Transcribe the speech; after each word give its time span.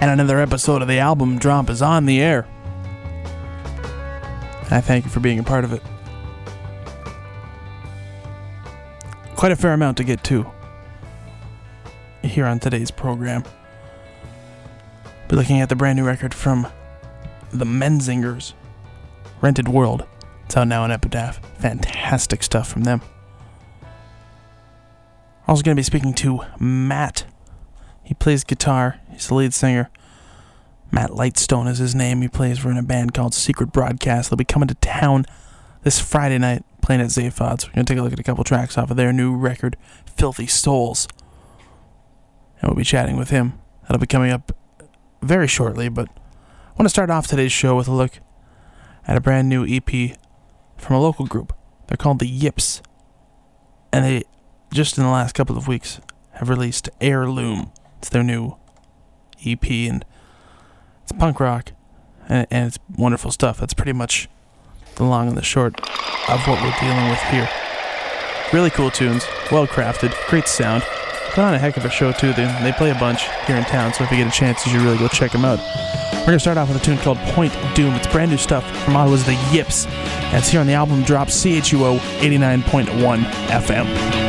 And 0.00 0.10
another 0.10 0.38
episode 0.38 0.82
of 0.82 0.88
the 0.88 0.98
album 0.98 1.38
drop 1.38 1.70
is 1.70 1.80
on 1.80 2.06
the 2.06 2.20
air. 2.20 2.46
I 4.70 4.80
thank 4.80 5.04
you 5.04 5.10
for 5.10 5.20
being 5.20 5.38
a 5.38 5.42
part 5.42 5.64
of 5.64 5.72
it. 5.72 5.82
Quite 9.36 9.52
a 9.52 9.56
fair 9.56 9.72
amount 9.72 9.96
to 9.98 10.04
get 10.04 10.24
to 10.24 10.50
here 12.22 12.46
on 12.46 12.58
today's 12.58 12.90
program. 12.90 13.44
Be 15.28 15.36
looking 15.36 15.60
at 15.60 15.68
the 15.68 15.76
brand 15.76 15.96
new 15.96 16.04
record 16.04 16.34
from 16.34 16.66
the 17.52 17.64
Menzingers, 17.64 18.54
Rented 19.40 19.68
World. 19.68 20.06
It's 20.44 20.56
out 20.56 20.68
now 20.68 20.82
on 20.82 20.90
Epitaph. 20.90 21.40
Fantastic 21.58 22.42
stuff 22.42 22.68
from 22.68 22.84
them. 22.84 23.00
Also 25.46 25.62
going 25.62 25.76
to 25.76 25.78
be 25.78 25.82
speaking 25.82 26.14
to 26.14 26.40
Matt. 26.58 27.24
He 28.04 28.14
plays 28.14 28.44
guitar. 28.44 29.00
He's 29.10 29.28
the 29.28 29.34
lead 29.34 29.54
singer. 29.54 29.90
Matt 30.90 31.10
Lightstone 31.10 31.68
is 31.68 31.78
his 31.78 31.94
name. 31.94 32.20
He 32.20 32.28
plays 32.28 32.58
for 32.58 32.70
in 32.70 32.76
a 32.76 32.82
band 32.82 33.14
called 33.14 33.34
Secret 33.34 33.72
Broadcast. 33.72 34.30
They'll 34.30 34.36
be 34.36 34.44
coming 34.44 34.68
to 34.68 34.74
town 34.76 35.24
this 35.82 35.98
Friday 35.98 36.38
night, 36.38 36.64
playing 36.82 37.00
at 37.00 37.08
Zaphod's. 37.08 37.66
We're 37.66 37.74
gonna 37.74 37.84
take 37.84 37.98
a 37.98 38.02
look 38.02 38.12
at 38.12 38.20
a 38.20 38.24
couple 38.24 38.44
tracks 38.44 38.78
off 38.78 38.90
of 38.90 38.96
their 38.96 39.12
new 39.12 39.34
record, 39.34 39.76
Filthy 40.06 40.46
Souls. 40.46 41.08
And 42.60 42.70
we'll 42.70 42.76
be 42.76 42.84
chatting 42.84 43.16
with 43.16 43.30
him. 43.30 43.54
That'll 43.82 43.98
be 43.98 44.06
coming 44.06 44.30
up 44.30 44.52
very 45.20 45.48
shortly, 45.48 45.88
but 45.88 46.08
I 46.08 46.70
want 46.78 46.84
to 46.84 46.90
start 46.90 47.10
off 47.10 47.26
today's 47.26 47.52
show 47.52 47.76
with 47.76 47.88
a 47.88 47.92
look 47.92 48.20
at 49.06 49.16
a 49.16 49.20
brand 49.20 49.48
new 49.48 49.66
EP 49.66 50.16
from 50.76 50.96
a 50.96 51.00
local 51.00 51.26
group. 51.26 51.52
They're 51.86 51.96
called 51.96 52.18
the 52.18 52.28
Yips. 52.28 52.82
And 53.92 54.04
they 54.04 54.24
just 54.72 54.98
in 54.98 55.04
the 55.04 55.10
last 55.10 55.34
couple 55.34 55.56
of 55.56 55.68
weeks 55.68 56.00
have 56.32 56.48
released 56.48 56.88
Heirloom. 57.00 57.72
It's 58.04 58.10
their 58.10 58.22
new 58.22 58.56
EP 59.46 59.64
and 59.70 60.04
it's 61.04 61.12
punk 61.12 61.40
rock 61.40 61.72
and, 62.28 62.46
and 62.50 62.66
it's 62.66 62.78
wonderful 62.98 63.30
stuff. 63.30 63.56
That's 63.56 63.72
pretty 63.72 63.94
much 63.94 64.28
the 64.96 65.04
long 65.04 65.28
and 65.28 65.38
the 65.38 65.42
short 65.42 65.80
of 66.28 66.46
what 66.46 66.60
we're 66.60 66.78
dealing 66.82 67.08
with 67.08 67.18
here. 67.30 67.48
Really 68.52 68.68
cool 68.68 68.90
tunes, 68.90 69.24
well 69.50 69.66
crafted, 69.66 70.12
great 70.28 70.48
sound. 70.48 70.82
Put 71.30 71.44
on 71.44 71.54
a 71.54 71.58
heck 71.58 71.78
of 71.78 71.86
a 71.86 71.90
show 71.90 72.12
too. 72.12 72.34
They, 72.34 72.44
they 72.62 72.72
play 72.72 72.90
a 72.90 72.94
bunch 72.96 73.22
here 73.46 73.56
in 73.56 73.64
town, 73.64 73.94
so 73.94 74.04
if 74.04 74.10
you 74.10 74.18
get 74.18 74.26
a 74.26 74.30
chance, 74.30 74.66
you 74.66 74.72
should 74.72 74.82
really 74.82 74.98
go 74.98 75.08
check 75.08 75.32
them 75.32 75.46
out. 75.46 75.58
We're 76.12 76.26
gonna 76.26 76.40
start 76.40 76.58
off 76.58 76.68
with 76.68 76.82
a 76.82 76.84
tune 76.84 76.98
called 76.98 77.16
Point 77.28 77.54
Doom. 77.74 77.94
It's 77.94 78.06
brand 78.08 78.30
new 78.30 78.36
stuff 78.36 78.70
from 78.84 78.96
Ottawa's 78.96 79.24
The 79.24 79.32
Yips. 79.50 79.86
And 79.86 80.36
it's 80.36 80.50
here 80.50 80.60
on 80.60 80.66
the 80.66 80.74
album 80.74 81.04
drop 81.04 81.28
CHUO 81.28 81.96
89.1 82.20 83.24
FM. 83.48 84.23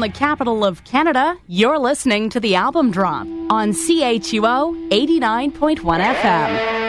The 0.00 0.08
capital 0.08 0.64
of 0.64 0.82
Canada, 0.84 1.36
you're 1.46 1.78
listening 1.78 2.30
to 2.30 2.40
the 2.40 2.54
album 2.54 2.90
drop 2.90 3.26
on 3.50 3.72
CHUO 3.72 4.88
89.1 4.88 5.76
FM. 5.76 6.79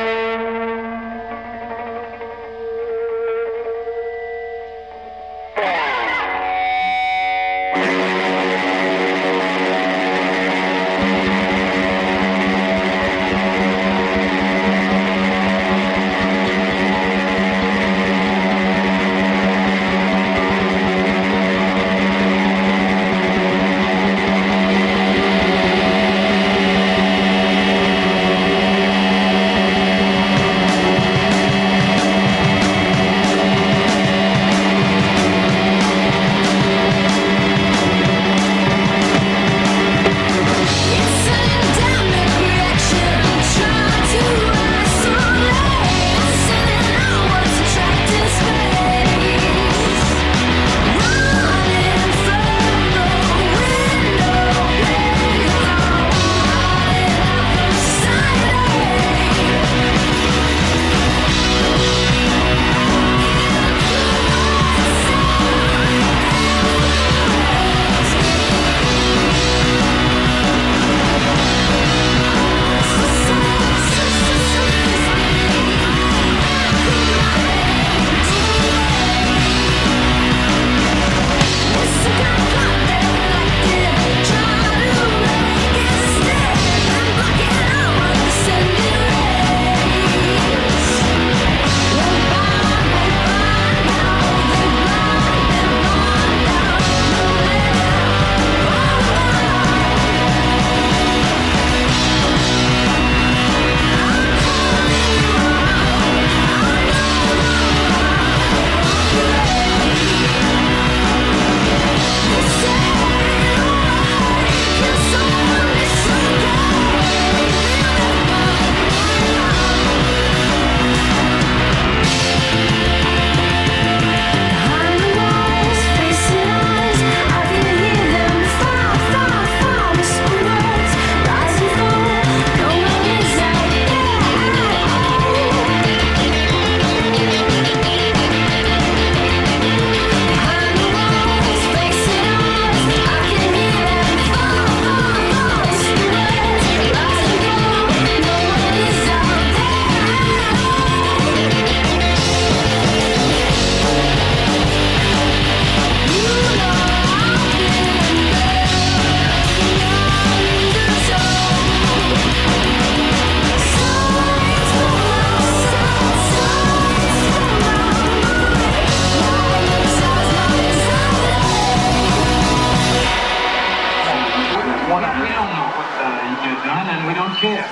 Care. 177.42 177.68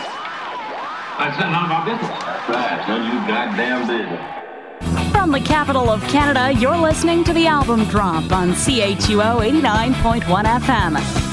That's 1.19 1.39
none 1.39 1.65
of 1.65 1.71
our 1.71 1.85
business. 1.85 2.09
Right, 2.49 2.85
none 2.87 3.01
of 3.01 3.13
you 3.13 3.19
goddamn 3.27 3.87
business. 3.87 5.11
From 5.11 5.31
the 5.31 5.39
capital 5.41 5.91
of 5.91 6.01
Canada, 6.07 6.51
you're 6.59 6.77
listening 6.77 7.23
to 7.25 7.33
the 7.33 7.45
album 7.45 7.85
drop 7.85 8.31
on 8.31 8.53
CHUO 8.53 9.41
89.1 9.43 10.45
FM. 10.61 11.28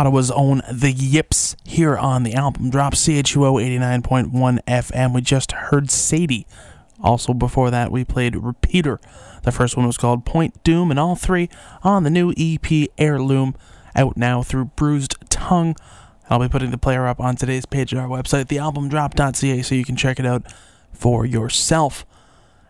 Ottawa's 0.00 0.30
own 0.30 0.62
The 0.72 0.92
Yips 0.92 1.56
here 1.62 1.94
on 1.94 2.22
the 2.22 2.32
album 2.32 2.70
drop 2.70 2.94
CHUO 2.94 3.62
89.1 3.62 4.64
FM. 4.64 5.14
We 5.14 5.20
just 5.20 5.52
heard 5.52 5.90
Sadie. 5.90 6.46
Also, 7.02 7.34
before 7.34 7.70
that, 7.70 7.92
we 7.92 8.02
played 8.06 8.34
Repeater. 8.34 8.98
The 9.42 9.52
first 9.52 9.76
one 9.76 9.86
was 9.86 9.98
called 9.98 10.24
Point 10.24 10.64
Doom, 10.64 10.90
and 10.90 10.98
all 10.98 11.16
three 11.16 11.50
on 11.82 12.04
the 12.04 12.08
new 12.08 12.32
EP 12.38 12.88
Heirloom, 12.96 13.54
out 13.94 14.16
now 14.16 14.42
through 14.42 14.70
Bruised 14.74 15.16
Tongue. 15.28 15.76
I'll 16.30 16.40
be 16.40 16.48
putting 16.48 16.70
the 16.70 16.78
player 16.78 17.06
up 17.06 17.20
on 17.20 17.36
today's 17.36 17.66
page 17.66 17.92
at 17.92 18.00
our 18.00 18.08
website, 18.08 18.46
thealbumdrop.ca, 18.46 19.60
so 19.60 19.74
you 19.74 19.84
can 19.84 19.96
check 19.96 20.18
it 20.18 20.24
out 20.24 20.50
for 20.94 21.26
yourself. 21.26 22.06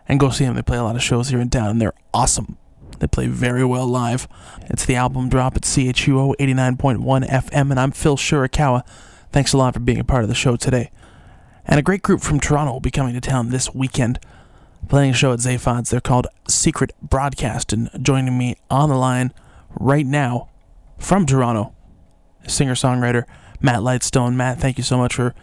And 0.09 0.19
go 0.19 0.31
see 0.31 0.47
them. 0.47 0.57
They 0.57 0.63
play 0.63 0.79
a 0.79 0.83
lot 0.83 0.97
of 0.97 1.03
shows 1.05 1.29
here 1.29 1.39
in 1.39 1.51
town, 1.51 1.71
and 1.71 1.81
they're 1.81 1.95
awesome. 2.13 2.59
They 3.01 3.07
play 3.07 3.27
very 3.27 3.65
well 3.65 3.87
live. 3.87 4.29
It's 4.67 4.85
the 4.85 4.95
album 4.95 5.29
drop 5.29 5.57
at 5.57 5.63
CHUO 5.63 6.35
89.1 6.39 7.29
FM, 7.29 7.71
and 7.71 7.81
I'm 7.81 7.91
Phil 7.91 8.17
Shirakawa. 8.17 8.87
Thanks 9.33 9.53
a 9.53 9.57
lot 9.57 9.75
for 9.75 9.81
being 9.81 9.99
a 9.99 10.05
part 10.05 10.23
of 10.23 10.29
the 10.29 10.35
show 10.35 10.57
today. 10.57 10.91
And 11.65 11.79
a 11.79 11.83
great 11.83 12.03
group 12.03 12.21
from 12.21 12.41
Toronto 12.41 12.73
will 12.75 12.81
be 12.81 12.91
coming 12.91 13.15
to 13.15 13.21
town 13.21 13.49
this 13.49 13.75
weekend, 13.75 14.21
playing 14.89 15.13
a 15.13 15.15
show 15.15 15.33
at 15.33 15.39
Zaphod's. 15.39 15.91
They're 15.91 16.01
called 16.01 16.27
Secret 16.47 16.93
Broadcast, 17.03 17.73
and 17.73 17.91
joining 18.03 18.37
me 18.37 18.57
on 18.71 18.91
the 18.91 18.97
line 18.97 19.33
right 19.79 20.07
now 20.07 20.51
from 20.99 21.25
Toronto, 21.25 21.73
singer 22.47 22.75
songwriter 22.75 23.25
Matt 23.61 23.81
Lightstone. 23.81 24.35
Matt, 24.35 24.61
thank 24.61 24.77
you 24.77 24.85
so 24.85 24.99
much 24.99 25.15
for 25.15 25.35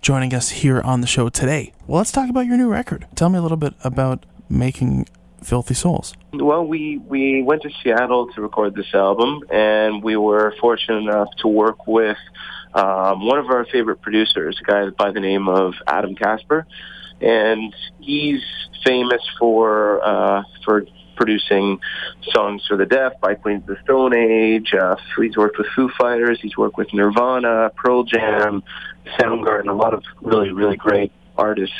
joining 0.00 0.32
us 0.34 0.48
here 0.50 0.80
on 0.80 1.02
the 1.02 1.06
show 1.06 1.28
today. 1.28 1.72
Well, 1.86 1.98
let's 1.98 2.12
talk 2.12 2.30
about 2.30 2.46
your 2.46 2.56
new 2.56 2.70
record. 2.70 3.06
Tell 3.14 3.28
me 3.28 3.38
a 3.38 3.42
little 3.42 3.56
bit 3.56 3.74
about 3.84 4.24
making 4.48 5.08
Filthy 5.42 5.74
Souls. 5.74 6.14
Well, 6.32 6.66
we, 6.66 6.98
we 6.98 7.42
went 7.42 7.62
to 7.62 7.70
Seattle 7.82 8.28
to 8.34 8.40
record 8.40 8.74
this 8.74 8.92
album, 8.94 9.42
and 9.50 10.02
we 10.02 10.16
were 10.16 10.54
fortunate 10.60 10.98
enough 10.98 11.28
to 11.38 11.48
work 11.48 11.86
with 11.86 12.16
um, 12.74 13.26
one 13.26 13.38
of 13.38 13.46
our 13.46 13.64
favorite 13.66 14.02
producers, 14.02 14.58
a 14.60 14.64
guy 14.64 14.90
by 14.90 15.10
the 15.10 15.20
name 15.20 15.48
of 15.48 15.74
Adam 15.86 16.14
Kasper, 16.14 16.66
and 17.20 17.74
he's 18.00 18.42
famous 18.84 19.22
for 19.38 20.04
uh, 20.04 20.42
for 20.64 20.86
producing 21.16 21.80
songs 22.34 22.62
for 22.68 22.76
the 22.76 22.84
deaf 22.84 23.12
by 23.22 23.34
Queens 23.34 23.62
of 23.62 23.68
the 23.68 23.82
Stone 23.84 24.14
Age. 24.14 24.74
Uh, 24.74 24.96
he's 25.18 25.36
worked 25.36 25.56
with 25.56 25.66
Foo 25.74 25.90
Fighters. 25.98 26.38
He's 26.42 26.56
worked 26.58 26.76
with 26.76 26.92
Nirvana, 26.92 27.70
Pearl 27.74 28.04
Jam, 28.04 28.62
Soundgarden, 29.18 29.70
a 29.70 29.72
lot 29.72 29.94
of 29.94 30.02
really 30.20 30.52
really 30.52 30.76
great 30.76 31.12
artists. 31.38 31.76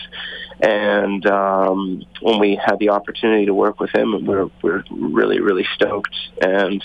And 0.61 1.27
um, 1.27 2.05
when 2.23 2.39
we 2.39 2.57
had 2.57 2.79
the 2.79 2.91
opportunity 2.91 3.47
to 3.47 3.55
work 3.55 3.79
with 3.79 3.95
him, 3.95 4.13
we 4.13 4.35
were, 4.35 4.51
we 4.63 4.71
were 4.71 4.85
really, 4.91 5.41
really 5.41 5.67
stoked. 5.75 6.15
And 6.41 6.83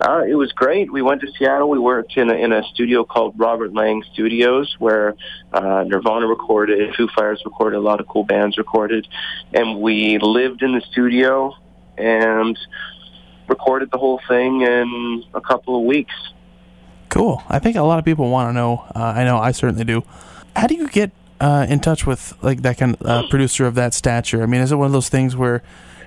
uh, 0.00 0.24
it 0.28 0.34
was 0.34 0.50
great. 0.52 0.92
We 0.92 1.02
went 1.02 1.20
to 1.20 1.28
Seattle. 1.38 1.70
We 1.70 1.78
worked 1.78 2.16
in 2.16 2.28
a, 2.28 2.34
in 2.34 2.52
a 2.52 2.64
studio 2.74 3.04
called 3.04 3.38
Robert 3.38 3.72
Lang 3.72 4.02
Studios, 4.12 4.74
where 4.78 5.14
uh, 5.52 5.84
Nirvana 5.86 6.26
recorded, 6.26 6.94
Foo 6.96 7.08
Fighters 7.14 7.42
recorded, 7.44 7.76
a 7.76 7.80
lot 7.80 8.00
of 8.00 8.08
cool 8.08 8.24
bands 8.24 8.58
recorded. 8.58 9.06
And 9.52 9.80
we 9.80 10.18
lived 10.18 10.62
in 10.62 10.72
the 10.72 10.82
studio 10.90 11.54
and 11.96 12.58
recorded 13.48 13.90
the 13.92 13.98
whole 13.98 14.20
thing 14.26 14.62
in 14.62 15.24
a 15.34 15.40
couple 15.40 15.78
of 15.78 15.84
weeks. 15.84 16.14
Cool. 17.08 17.44
I 17.48 17.60
think 17.60 17.76
a 17.76 17.82
lot 17.82 18.00
of 18.00 18.04
people 18.04 18.28
want 18.28 18.48
to 18.48 18.52
know. 18.52 18.84
Uh, 18.92 19.14
I 19.16 19.22
know 19.22 19.38
I 19.38 19.52
certainly 19.52 19.84
do. 19.84 20.02
How 20.56 20.66
do 20.66 20.74
you 20.74 20.88
get 20.88 21.12
uh, 21.40 21.66
in 21.68 21.80
touch 21.80 22.06
with 22.06 22.34
like 22.42 22.62
that 22.62 22.78
kind 22.78 22.96
of 23.00 23.06
uh, 23.06 23.28
producer 23.28 23.66
of 23.66 23.74
that 23.74 23.94
stature? 23.94 24.42
I 24.42 24.46
mean, 24.46 24.60
is 24.60 24.72
it 24.72 24.76
one 24.76 24.86
of 24.86 24.92
those 24.92 25.08
things 25.08 25.36
where 25.36 25.62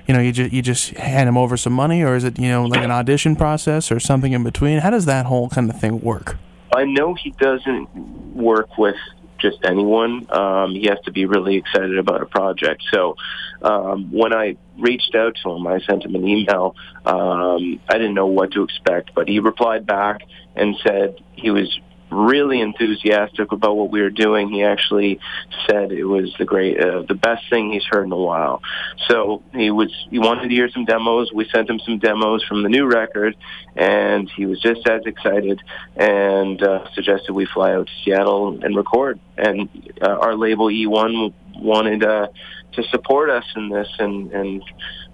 you 0.08 0.14
know 0.14 0.20
you 0.20 0.32
just 0.32 0.54
you 0.54 0.62
just 0.62 0.92
hand 0.92 1.30
him 1.30 1.38
over 1.38 1.58
some 1.58 1.74
money, 1.74 2.04
or 2.04 2.16
is 2.16 2.24
it 2.24 2.40
you 2.40 2.50
know 2.50 2.66
like 2.66 2.84
an 2.84 2.92
audition 2.92 3.36
process 3.36 3.92
or 3.92 4.00
something 4.00 4.34
in 4.34 4.44
between? 4.44 4.80
How 4.80 4.90
does 4.90 5.06
that 5.06 5.26
whole 5.26 5.50
kind 5.50 5.70
of 5.70 5.80
thing 5.80 6.02
work? 6.02 6.38
I 6.74 6.86
know 6.86 7.14
he 7.14 7.32
doesn't 7.32 7.96
work 8.36 8.78
with 8.78 8.96
just 9.40 9.58
anyone. 9.64 10.28
Um, 10.32 10.72
he 10.72 10.88
has 10.88 11.00
to 11.06 11.12
be 11.12 11.26
really 11.26 11.56
excited 11.58 11.98
about 11.98 12.22
a 12.22 12.26
project. 12.26 12.84
So 12.92 13.16
um, 13.62 14.12
when 14.12 14.34
I 14.34 14.58
reached 14.78 15.16
out 15.16 15.36
to 15.44 15.52
him, 15.52 15.68
I 15.68 15.80
sent 15.82 16.04
him 16.04 16.16
an 16.16 16.28
email. 16.28 16.76
Um, 17.06 17.80
I 17.88 17.94
didn't 17.94 18.14
know 18.14 18.28
what 18.28 18.52
to 18.52 18.64
expect, 18.64 19.14
but 19.14 19.28
he 19.28 19.40
replied 19.40 19.86
back 19.86 20.22
and 20.56 20.76
said 20.86 21.20
he 21.34 21.52
was 21.52 21.80
really 22.10 22.62
enthusiastic 22.62 23.52
about 23.52 23.76
what 23.76 23.92
we 23.92 24.02
were 24.02 24.10
doing. 24.10 24.50
He 24.50 24.64
actually 24.64 25.20
said 25.68 25.92
it 25.92 26.06
was 26.06 26.34
the 26.40 26.46
great, 26.46 26.80
uh, 26.80 27.04
the 27.08 27.16
best 27.16 27.50
thing 27.50 27.72
he's 27.72 27.86
heard 27.86 28.06
in 28.06 28.12
a 28.12 28.18
while. 28.18 28.62
So 29.08 29.44
he 29.54 29.72
was, 29.72 29.94
he 30.10 30.20
wanted 30.20 30.50
to 30.50 30.56
hear 30.56 30.70
some 30.70 30.86
demos. 30.86 31.32
We 31.34 31.48
sent 31.50 31.70
him 31.70 31.80
some 31.80 32.00
demos 32.00 32.44
from 32.44 32.64
the 32.64 32.70
new 32.70 32.86
record, 32.86 33.36
and 33.76 34.30
he 34.36 34.46
was 34.46 34.60
just 34.62 34.88
as 34.88 35.02
excited 35.06 35.62
and 35.96 36.62
uh, 36.62 36.90
suggested 36.94 37.34
we 37.34 37.46
fly 37.46 37.74
out 37.74 37.88
to 37.88 37.94
Seattle 38.04 38.64
and 38.64 38.76
record. 38.76 39.20
And 39.38 39.70
uh, 40.02 40.08
our 40.08 40.36
label 40.36 40.68
E1 40.68 41.34
wanted 41.56 42.04
uh, 42.04 42.28
to 42.74 42.84
support 42.84 43.30
us 43.30 43.46
in 43.56 43.70
this, 43.70 43.88
and 44.00 44.32
and 44.32 44.64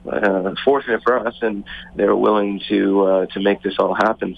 uh, 0.09 0.53
fortunate 0.63 1.01
for 1.03 1.25
us, 1.25 1.35
and 1.41 1.63
they 1.95 2.05
were 2.05 2.15
willing 2.15 2.61
to 2.69 3.01
uh, 3.01 3.25
to 3.27 3.39
make 3.39 3.61
this 3.61 3.75
all 3.79 3.93
happen. 3.93 4.37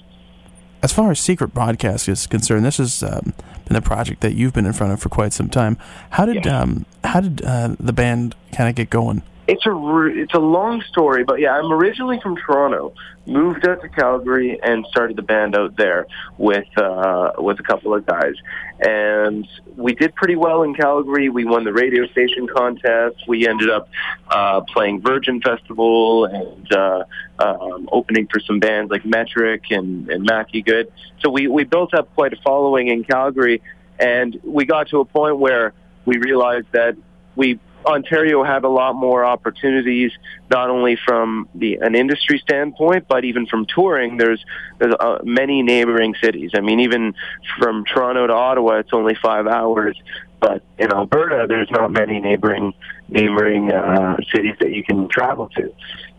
As 0.83 0.93
far 0.93 1.09
as 1.11 1.19
Secret 1.19 1.49
Broadcast 1.53 2.07
is 2.07 2.27
concerned, 2.27 2.63
this 2.65 2.77
has 2.77 3.01
um, 3.01 3.33
been 3.67 3.75
a 3.75 3.81
project 3.81 4.21
that 4.21 4.35
you've 4.35 4.53
been 4.53 4.65
in 4.67 4.73
front 4.73 4.93
of 4.93 4.99
for 4.99 5.09
quite 5.09 5.33
some 5.33 5.49
time. 5.49 5.77
How 6.11 6.25
did 6.25 6.45
Yeah. 6.45 6.59
um, 6.61 6.85
how 7.03 7.21
did 7.21 7.41
uh, 7.43 7.75
the 7.79 7.93
band 7.93 8.35
kind 8.51 8.69
of 8.69 8.75
get 8.75 8.89
going? 8.89 9.23
It's 9.47 9.63
a 9.67 9.71
it's 10.07 10.33
a 10.33 10.39
long 10.39 10.81
story, 10.89 11.23
but 11.23 11.39
yeah, 11.39 11.51
I'm 11.51 11.71
originally 11.71 12.19
from 12.19 12.35
Toronto. 12.35 12.93
Moved 13.27 13.67
out 13.67 13.81
to 13.81 13.89
Calgary 13.89 14.59
and 14.61 14.85
started 14.89 15.17
the 15.17 15.21
band 15.21 15.55
out 15.55 15.75
there 15.77 16.07
with 16.39 16.65
uh, 16.77 17.33
with 17.37 17.59
a 17.59 17.63
couple 17.63 17.93
of 17.93 18.07
guys, 18.07 18.33
and 18.79 19.47
we 19.75 19.93
did 19.93 20.15
pretty 20.15 20.35
well 20.35 20.63
in 20.63 20.73
Calgary. 20.73 21.29
We 21.29 21.45
won 21.45 21.63
the 21.63 21.73
radio 21.73 22.07
station 22.07 22.47
contest. 22.47 23.17
We 23.27 23.47
ended 23.47 23.69
up 23.69 23.87
uh, 24.29 24.61
playing 24.61 25.01
Virgin 25.01 25.41
Festival 25.41 26.25
and 26.25 26.71
uh, 26.73 27.03
um, 27.37 27.87
opening 27.91 28.27
for 28.27 28.39
some 28.39 28.59
bands 28.59 28.89
like 28.89 29.05
Metric 29.05 29.65
and 29.69 30.09
and 30.09 30.23
Matthew 30.23 30.63
Good. 30.63 30.91
So 31.21 31.29
we 31.29 31.47
we 31.47 31.65
built 31.65 31.93
up 31.93 32.13
quite 32.15 32.33
a 32.33 32.37
following 32.37 32.87
in 32.87 33.03
Calgary, 33.03 33.61
and 33.99 34.39
we 34.43 34.65
got 34.65 34.87
to 34.89 35.01
a 35.01 35.05
point 35.05 35.37
where 35.37 35.73
we 36.05 36.17
realized 36.17 36.67
that 36.71 36.95
we 37.35 37.59
Ontario 37.85 38.43
had 38.43 38.63
a 38.63 38.69
lot 38.69 38.95
more 38.95 39.23
opportunities, 39.25 40.11
not 40.49 40.69
only 40.69 40.97
from 41.05 41.47
the 41.55 41.75
an 41.75 41.95
industry 41.95 42.39
standpoint, 42.39 43.07
but 43.07 43.25
even 43.25 43.45
from 43.45 43.65
touring. 43.65 44.17
There's 44.17 44.43
there's 44.79 44.95
uh, 44.99 45.19
many 45.23 45.61
neighboring 45.61 46.15
cities. 46.21 46.51
I 46.55 46.61
mean, 46.61 46.79
even 46.79 47.13
from 47.59 47.85
Toronto 47.85 48.27
to 48.27 48.33
Ottawa, 48.33 48.79
it's 48.79 48.93
only 48.93 49.15
five 49.15 49.47
hours. 49.47 49.97
But 50.39 50.63
in 50.77 50.91
Alberta, 50.91 51.45
there's 51.47 51.71
not 51.71 51.91
many 51.91 52.19
neighboring 52.19 52.73
neighboring 53.07 53.71
uh, 53.71 54.17
cities 54.33 54.55
that 54.59 54.71
you 54.71 54.83
can 54.83 55.07
travel 55.07 55.49
to. 55.49 55.73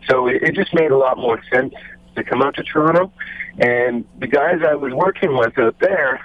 So 0.09 0.27
it, 0.27 0.41
it 0.43 0.55
just 0.55 0.73
made 0.73 0.91
a 0.91 0.97
lot 0.97 1.17
more 1.17 1.41
sense 1.51 1.73
to 2.15 2.23
come 2.23 2.41
out 2.41 2.55
to 2.55 2.63
Toronto. 2.63 3.11
And 3.59 4.05
the 4.19 4.27
guys 4.27 4.61
I 4.67 4.75
was 4.75 4.93
working 4.93 5.35
with 5.37 5.57
out 5.57 5.79
there 5.79 6.21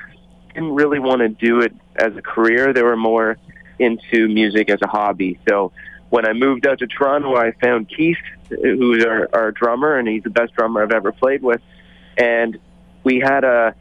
didn't 0.55 0.75
really 0.75 0.99
want 0.99 1.21
to 1.21 1.29
do 1.29 1.61
it 1.61 1.75
as 1.97 2.17
a 2.17 2.23
career. 2.23 2.73
They 2.73 2.83
were 2.83 2.97
more 2.97 3.37
into 3.83 4.29
music 4.29 4.71
as 4.71 4.81
a 4.83 4.87
hobby. 4.87 5.39
So 5.49 5.73
when 6.11 6.27
I 6.27 6.35
moved 6.35 6.67
out 6.67 6.79
to 6.81 6.87
Toronto, 6.87 7.37
I 7.37 7.53
found 7.53 7.89
Keith, 7.89 8.19
who's 8.51 9.05
our, 9.05 9.29
our 9.33 9.51
drummer, 9.51 9.97
and 9.97 10.07
he's 10.07 10.23
the 10.23 10.31
best 10.31 10.55
drummer 10.55 10.83
I've 10.83 10.93
ever 10.93 11.11
played 11.11 11.43
with. 11.43 11.61
And 12.19 12.59
we 13.03 13.19
had 13.19 13.45
a 13.45 13.75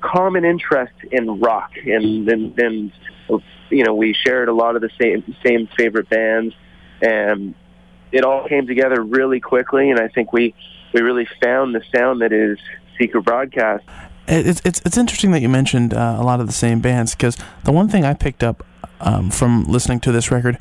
common 0.00 0.44
interest 0.44 0.94
in 1.10 1.40
rock, 1.40 1.72
and 1.84 2.28
and, 2.28 2.58
and 2.58 2.92
you 3.70 3.84
know 3.84 3.94
we 3.94 4.12
shared 4.14 4.48
a 4.48 4.52
lot 4.52 4.76
of 4.76 4.82
the 4.82 4.90
same 5.00 5.34
same 5.44 5.68
favorite 5.76 6.08
bands, 6.08 6.54
and 7.00 7.54
it 8.12 8.24
all 8.24 8.46
came 8.46 8.66
together 8.66 9.02
really 9.02 9.40
quickly. 9.40 9.90
And 9.90 9.98
I 9.98 10.08
think 10.08 10.32
we 10.32 10.54
we 10.92 11.00
really 11.00 11.26
found 11.42 11.74
the 11.74 11.82
sound 11.94 12.20
that 12.20 12.32
is 12.32 12.58
Secret 12.98 13.22
Broadcast. 13.22 13.84
It's 14.28 14.62
it's 14.64 14.80
it's 14.84 14.96
interesting 14.96 15.32
that 15.32 15.40
you 15.40 15.48
mentioned 15.48 15.92
uh, 15.92 16.16
a 16.18 16.22
lot 16.22 16.40
of 16.40 16.46
the 16.46 16.52
same 16.52 16.80
bands 16.80 17.14
because 17.14 17.36
the 17.64 17.72
one 17.72 17.88
thing 17.88 18.04
I 18.04 18.14
picked 18.14 18.44
up 18.44 18.64
um, 19.02 19.30
from 19.30 19.64
listening 19.64 20.00
to 20.00 20.12
this 20.12 20.30
record 20.30 20.58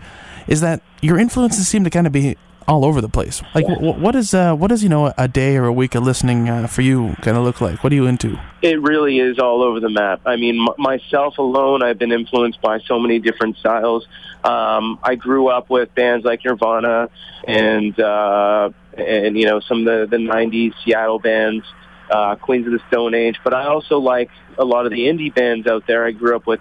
is 0.48 0.62
that 0.62 0.82
your 1.02 1.18
influences 1.18 1.68
seem 1.68 1.84
to 1.84 1.90
kind 1.90 2.08
of 2.08 2.14
be 2.14 2.36
all 2.68 2.86
over 2.86 3.02
the 3.02 3.10
place. 3.10 3.42
Like, 3.56 3.66
wh- 3.66 4.00
what 4.00 4.16
is 4.16 4.34
uh, 4.34 4.54
what 4.56 4.68
does 4.68 4.84
you 4.84 4.90
know 4.90 5.14
a 5.18 5.28
day 5.28 5.58
or 5.58 5.66
a 5.66 5.74
week 5.74 5.96
of 5.96 6.04
listening 6.04 6.48
uh, 6.48 6.68
for 6.68 6.82
you 6.82 7.16
kind 7.22 7.36
of 7.38 7.44
look 7.44 7.60
like? 7.60 7.84
What 7.84 7.92
are 7.92 7.96
you 7.96 8.06
into? 8.06 8.40
It 8.62 8.82
really 8.82 9.20
is 9.20 9.40
all 9.40 9.64
over 9.64 9.80
the 9.80 9.90
map. 9.90 10.22
I 10.26 10.36
mean, 10.36 10.62
m- 10.62 10.76
myself 10.78 11.38
alone, 11.38 11.84
I've 11.84 11.98
been 11.98 12.12
influenced 12.12 12.62
by 12.62 12.80
so 12.80 13.00
many 13.00 13.20
different 13.20 13.58
styles. 13.58 14.08
Um, 14.44 15.00
I 15.04 15.16
grew 15.16 15.48
up 15.48 15.70
with 15.70 15.94
bands 15.96 16.24
like 16.26 16.46
Nirvana 16.46 17.10
and 17.48 18.00
uh, 18.00 18.70
and 18.98 19.38
you 19.38 19.46
know 19.46 19.60
some 19.60 19.80
of 19.80 19.86
the 19.86 20.18
the 20.18 20.24
'90s 20.24 20.74
Seattle 20.86 21.20
bands, 21.20 21.66
uh, 22.10 22.36
Queens 22.36 22.68
of 22.68 22.74
the 22.74 22.80
Stone 22.90 23.16
Age. 23.16 23.38
But 23.44 23.54
I 23.54 23.66
also 23.66 23.98
like 23.98 24.30
a 24.58 24.66
lot 24.66 24.86
of 24.86 24.92
the 24.92 25.08
indie 25.08 25.34
bands 25.34 25.68
out 25.68 25.88
there. 25.88 26.06
I 26.06 26.12
grew 26.12 26.36
up 26.36 26.46
with 26.48 26.60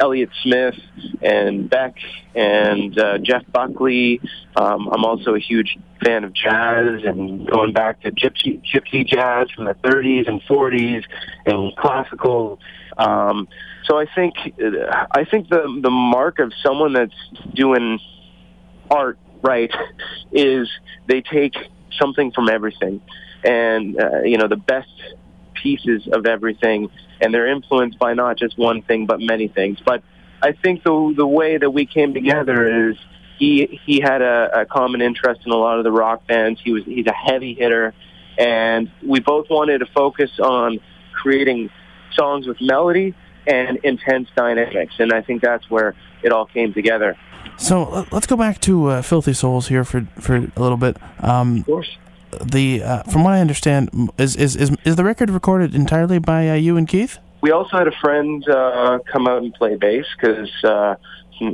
Elliott 0.00 0.30
Smith 0.42 0.74
and 1.22 1.68
Beck 1.68 1.96
and 2.34 2.98
uh, 2.98 3.18
Jeff 3.18 3.44
Buckley. 3.50 4.20
Um, 4.54 4.88
I'm 4.88 5.04
also 5.04 5.34
a 5.34 5.38
huge 5.38 5.78
fan 6.04 6.24
of 6.24 6.32
jazz 6.32 7.02
and 7.04 7.48
going 7.48 7.72
back 7.72 8.00
to 8.02 8.10
gypsy 8.10 8.62
gypsy 8.62 9.06
jazz 9.06 9.50
from 9.50 9.64
the 9.64 9.74
30s 9.74 10.28
and 10.28 10.42
40s 10.42 11.04
and 11.46 11.74
classical. 11.76 12.60
Um, 12.98 13.48
so 13.84 13.98
I 13.98 14.06
think 14.14 14.34
I 14.66 15.24
think 15.30 15.48
the 15.48 15.80
the 15.82 15.90
mark 15.90 16.38
of 16.38 16.52
someone 16.62 16.92
that's 16.92 17.14
doing 17.54 17.98
art 18.90 19.18
right 19.42 19.72
is 20.32 20.68
they 21.06 21.20
take 21.20 21.54
something 21.98 22.32
from 22.32 22.48
everything 22.48 23.00
and 23.44 24.00
uh, 24.00 24.22
you 24.22 24.38
know 24.38 24.48
the 24.48 24.56
best 24.56 24.88
pieces 25.62 26.08
of 26.12 26.26
everything 26.26 26.90
and 27.20 27.32
they're 27.32 27.48
influenced 27.48 27.98
by 27.98 28.14
not 28.14 28.36
just 28.36 28.56
one 28.58 28.82
thing 28.82 29.06
but 29.06 29.20
many 29.20 29.48
things 29.48 29.78
but 29.84 30.02
i 30.42 30.52
think 30.52 30.82
the 30.84 31.14
the 31.16 31.26
way 31.26 31.56
that 31.56 31.70
we 31.70 31.86
came 31.86 32.14
together 32.14 32.88
is 32.90 32.96
he 33.38 33.80
he 33.84 34.00
had 34.00 34.22
a, 34.22 34.60
a 34.60 34.66
common 34.66 35.02
interest 35.02 35.42
in 35.44 35.52
a 35.52 35.56
lot 35.56 35.78
of 35.78 35.84
the 35.84 35.92
rock 35.92 36.26
bands. 36.26 36.60
He 36.62 36.72
was 36.72 36.84
he's 36.84 37.06
a 37.06 37.12
heavy 37.12 37.54
hitter, 37.54 37.94
and 38.38 38.90
we 39.02 39.20
both 39.20 39.48
wanted 39.50 39.78
to 39.78 39.86
focus 39.86 40.30
on 40.40 40.80
creating 41.12 41.70
songs 42.12 42.46
with 42.46 42.60
melody 42.60 43.14
and 43.46 43.78
intense 43.84 44.28
dynamics. 44.34 44.94
And 44.98 45.12
I 45.12 45.22
think 45.22 45.42
that's 45.42 45.68
where 45.70 45.94
it 46.22 46.32
all 46.32 46.46
came 46.46 46.72
together. 46.72 47.16
So 47.58 47.84
uh, 47.84 48.04
let's 48.10 48.26
go 48.26 48.36
back 48.36 48.60
to 48.62 48.86
uh, 48.86 49.02
Filthy 49.02 49.32
Souls 49.32 49.68
here 49.68 49.84
for 49.84 50.06
for 50.18 50.36
a 50.36 50.60
little 50.60 50.78
bit. 50.78 50.96
Um, 51.20 51.58
Of 51.58 51.66
course. 51.66 51.96
The 52.44 52.82
uh, 52.82 53.02
from 53.04 53.24
what 53.24 53.34
I 53.34 53.40
understand, 53.40 54.10
is 54.18 54.36
is 54.36 54.56
is, 54.56 54.70
is 54.84 54.96
the 54.96 55.04
record 55.04 55.30
recorded 55.30 55.74
entirely 55.74 56.18
by 56.18 56.48
uh, 56.48 56.54
you 56.54 56.76
and 56.76 56.86
Keith? 56.88 57.18
We 57.40 57.50
also 57.50 57.76
had 57.76 57.86
a 57.86 57.96
friend 58.00 58.46
uh, 58.48 58.98
come 59.10 59.26
out 59.28 59.42
and 59.42 59.52
play 59.54 59.76
bass 59.76 60.06
because 60.18 60.50
uh, 60.64 60.96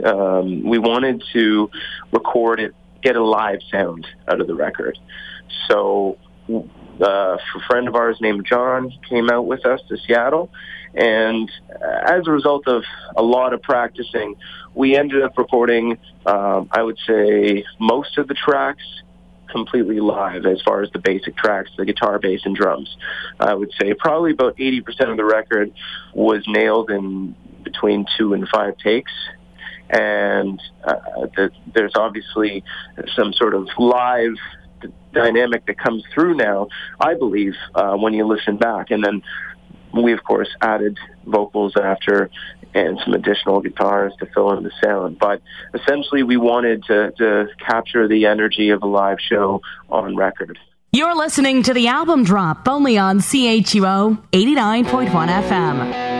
um, 0.05 0.63
we 0.63 0.79
wanted 0.79 1.23
to 1.33 1.71
record 2.13 2.61
it, 2.61 2.75
get 3.03 3.17
a 3.17 3.23
live 3.23 3.61
sound 3.71 4.07
out 4.29 4.41
of 4.41 4.47
the 4.47 4.55
record. 4.55 4.99
So 5.69 6.19
uh, 6.51 6.57
a 7.05 7.39
friend 7.67 7.89
of 7.89 7.95
ours 7.95 8.19
named 8.21 8.47
John 8.47 8.93
came 9.09 9.29
out 9.29 9.47
with 9.47 9.67
us 9.67 9.81
to 9.89 9.97
Seattle, 10.07 10.51
and 10.95 11.51
as 11.81 12.27
a 12.27 12.31
result 12.31 12.69
of 12.69 12.85
a 13.17 13.23
lot 13.23 13.53
of 13.53 13.63
practicing, 13.63 14.37
we 14.75 14.97
ended 14.97 15.23
up 15.23 15.37
recording, 15.37 15.99
um, 16.27 16.69
I 16.71 16.83
would 16.83 16.99
say, 17.07 17.65
most 17.79 18.19
of 18.19 18.29
the 18.29 18.35
tracks 18.35 18.85
completely 19.53 20.01
live 20.01 20.47
as 20.47 20.61
far 20.63 20.83
as 20.83 20.91
the 20.93 20.99
basic 20.99 21.37
tracks, 21.37 21.71
the 21.77 21.85
guitar, 21.85 22.19
bass, 22.19 22.41
and 22.45 22.57
drums. 22.57 22.97
I 23.39 23.55
would 23.55 23.71
say 23.81 23.95
probably 23.95 24.33
about 24.33 24.57
80% 24.57 25.11
of 25.11 25.17
the 25.17 25.25
record 25.25 25.73
was 26.15 26.43
nailed 26.49 26.91
in 26.91 27.37
between 27.63 28.07
two 28.19 28.35
and 28.35 28.49
five 28.49 28.77
takes. 28.79 29.13
And 29.91 30.61
uh, 30.83 31.27
the, 31.37 31.51
there's 31.75 31.93
obviously 31.95 32.65
some 33.15 33.33
sort 33.35 33.55
of 33.55 33.69
live 33.79 34.35
dynamic 35.13 35.67
that 35.67 35.79
comes 35.79 36.03
through 36.15 36.35
now, 36.35 36.69
I 36.99 37.15
believe, 37.15 37.55
uh, 37.75 37.95
when 37.95 38.15
you 38.15 38.27
listen 38.27 38.57
back. 38.57 38.91
And 38.91 39.05
then 39.05 39.23
we, 39.93 40.13
of 40.13 40.25
course, 40.25 40.49
added 40.61 40.99
vocals 41.27 41.75
after 41.77 42.31
and 42.75 42.99
some 43.05 43.15
additional 43.15 43.61
guitars 43.61 44.13
to 44.21 44.27
fill 44.27 44.53
in 44.57 44.65
the 44.65 44.73
sound. 44.83 45.19
But 45.19 45.43
essentially, 45.75 46.23
we 46.23 46.37
wanted 46.37 46.85
to, 46.85 47.13
to 47.19 47.47
capture 47.59 48.09
the 48.09 48.27
energy 48.27 48.71
of 48.71 48.83
a 48.83 48.87
live 48.87 49.19
show 49.21 49.61
on 49.89 50.17
record. 50.17 50.59
You're 50.93 51.17
listening 51.17 51.63
to 51.65 51.75
the 51.75 51.89
album 51.89 52.23
drop 52.23 52.69
only 52.69 52.99
on 52.99 53.21
CHUO 53.21 54.23
89.1 54.33 55.09
FM. 55.09 56.12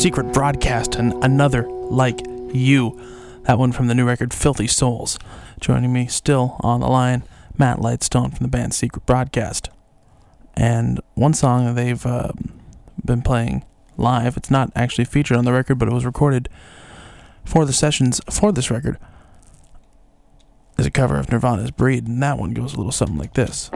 Secret 0.00 0.32
Broadcast 0.32 0.94
and 0.94 1.12
Another 1.22 1.68
Like 1.68 2.26
You. 2.54 2.98
That 3.42 3.58
one 3.58 3.70
from 3.70 3.88
the 3.88 3.94
new 3.94 4.06
record 4.06 4.32
Filthy 4.32 4.66
Souls. 4.66 5.18
Joining 5.60 5.92
me 5.92 6.06
still 6.06 6.56
on 6.60 6.80
the 6.80 6.86
line, 6.86 7.22
Matt 7.58 7.80
Lightstone 7.80 8.34
from 8.34 8.42
the 8.42 8.48
band 8.48 8.72
Secret 8.72 9.04
Broadcast. 9.04 9.68
And 10.54 11.02
one 11.16 11.34
song 11.34 11.74
they've 11.74 12.06
uh, 12.06 12.32
been 13.04 13.20
playing 13.20 13.62
live, 13.98 14.38
it's 14.38 14.50
not 14.50 14.72
actually 14.74 15.04
featured 15.04 15.36
on 15.36 15.44
the 15.44 15.52
record, 15.52 15.78
but 15.78 15.88
it 15.88 15.92
was 15.92 16.06
recorded 16.06 16.48
for 17.44 17.66
the 17.66 17.74
sessions 17.74 18.22
for 18.30 18.52
this 18.52 18.70
record, 18.70 18.96
is 20.78 20.86
a 20.86 20.90
cover 20.90 21.18
of 21.18 21.30
Nirvana's 21.30 21.72
Breed, 21.72 22.08
and 22.08 22.22
that 22.22 22.38
one 22.38 22.54
goes 22.54 22.72
a 22.72 22.78
little 22.78 22.90
something 22.90 23.18
like 23.18 23.34
this. 23.34 23.70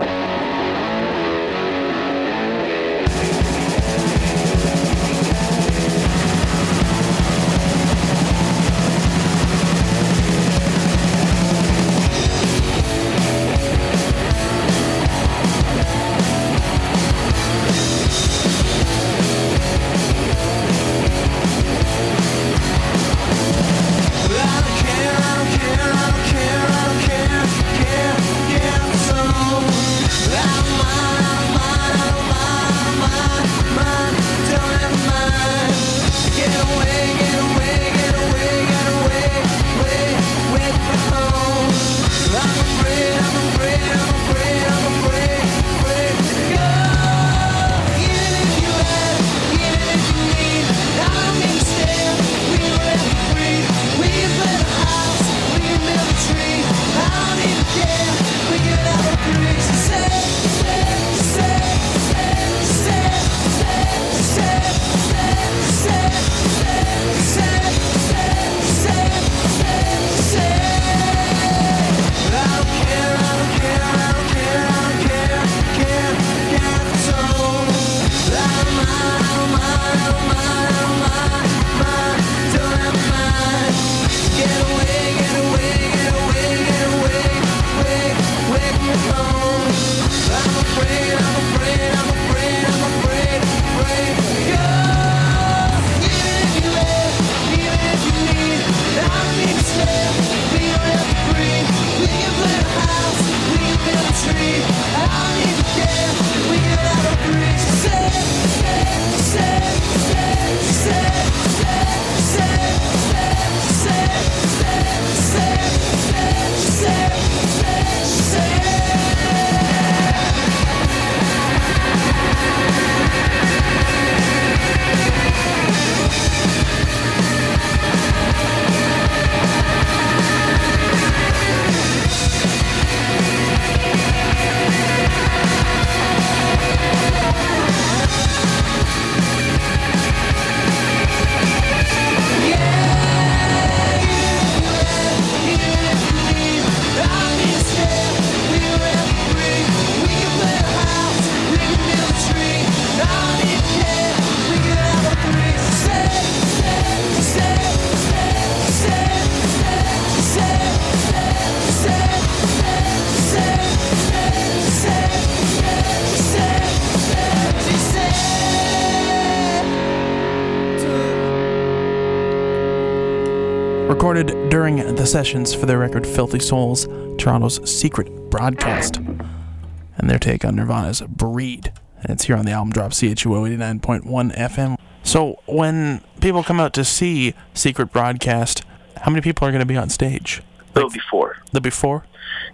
The 175.04 175.10
sessions 175.10 175.52
for 175.52 175.66
their 175.66 175.78
record 175.78 176.06
Filthy 176.06 176.38
Souls, 176.38 176.86
Toronto's 177.18 177.60
secret 177.70 178.30
broadcast, 178.30 178.96
and 178.96 180.08
their 180.08 180.18
take 180.18 180.46
on 180.46 180.56
Nirvana's 180.56 181.02
Breed. 181.02 181.74
And 182.00 182.08
it's 182.08 182.24
here 182.24 182.36
on 182.36 182.46
the 182.46 182.52
album 182.52 182.72
drop 182.72 182.92
CHUO 182.92 183.54
89.1 183.54 184.34
FM. 184.34 184.78
So 185.02 185.42
when 185.44 186.00
people 186.22 186.42
come 186.42 186.58
out 186.58 186.72
to 186.72 186.86
see 186.86 187.34
Secret 187.52 187.92
Broadcast, 187.92 188.64
how 188.96 189.10
many 189.10 189.20
people 189.20 189.46
are 189.46 189.50
going 189.50 189.60
to 189.60 189.66
be 189.66 189.76
on 189.76 189.90
stage? 189.90 190.40
There'll 190.72 190.88
be 190.88 191.02
four. 191.10 191.36
The 191.52 191.60
before? 191.60 192.06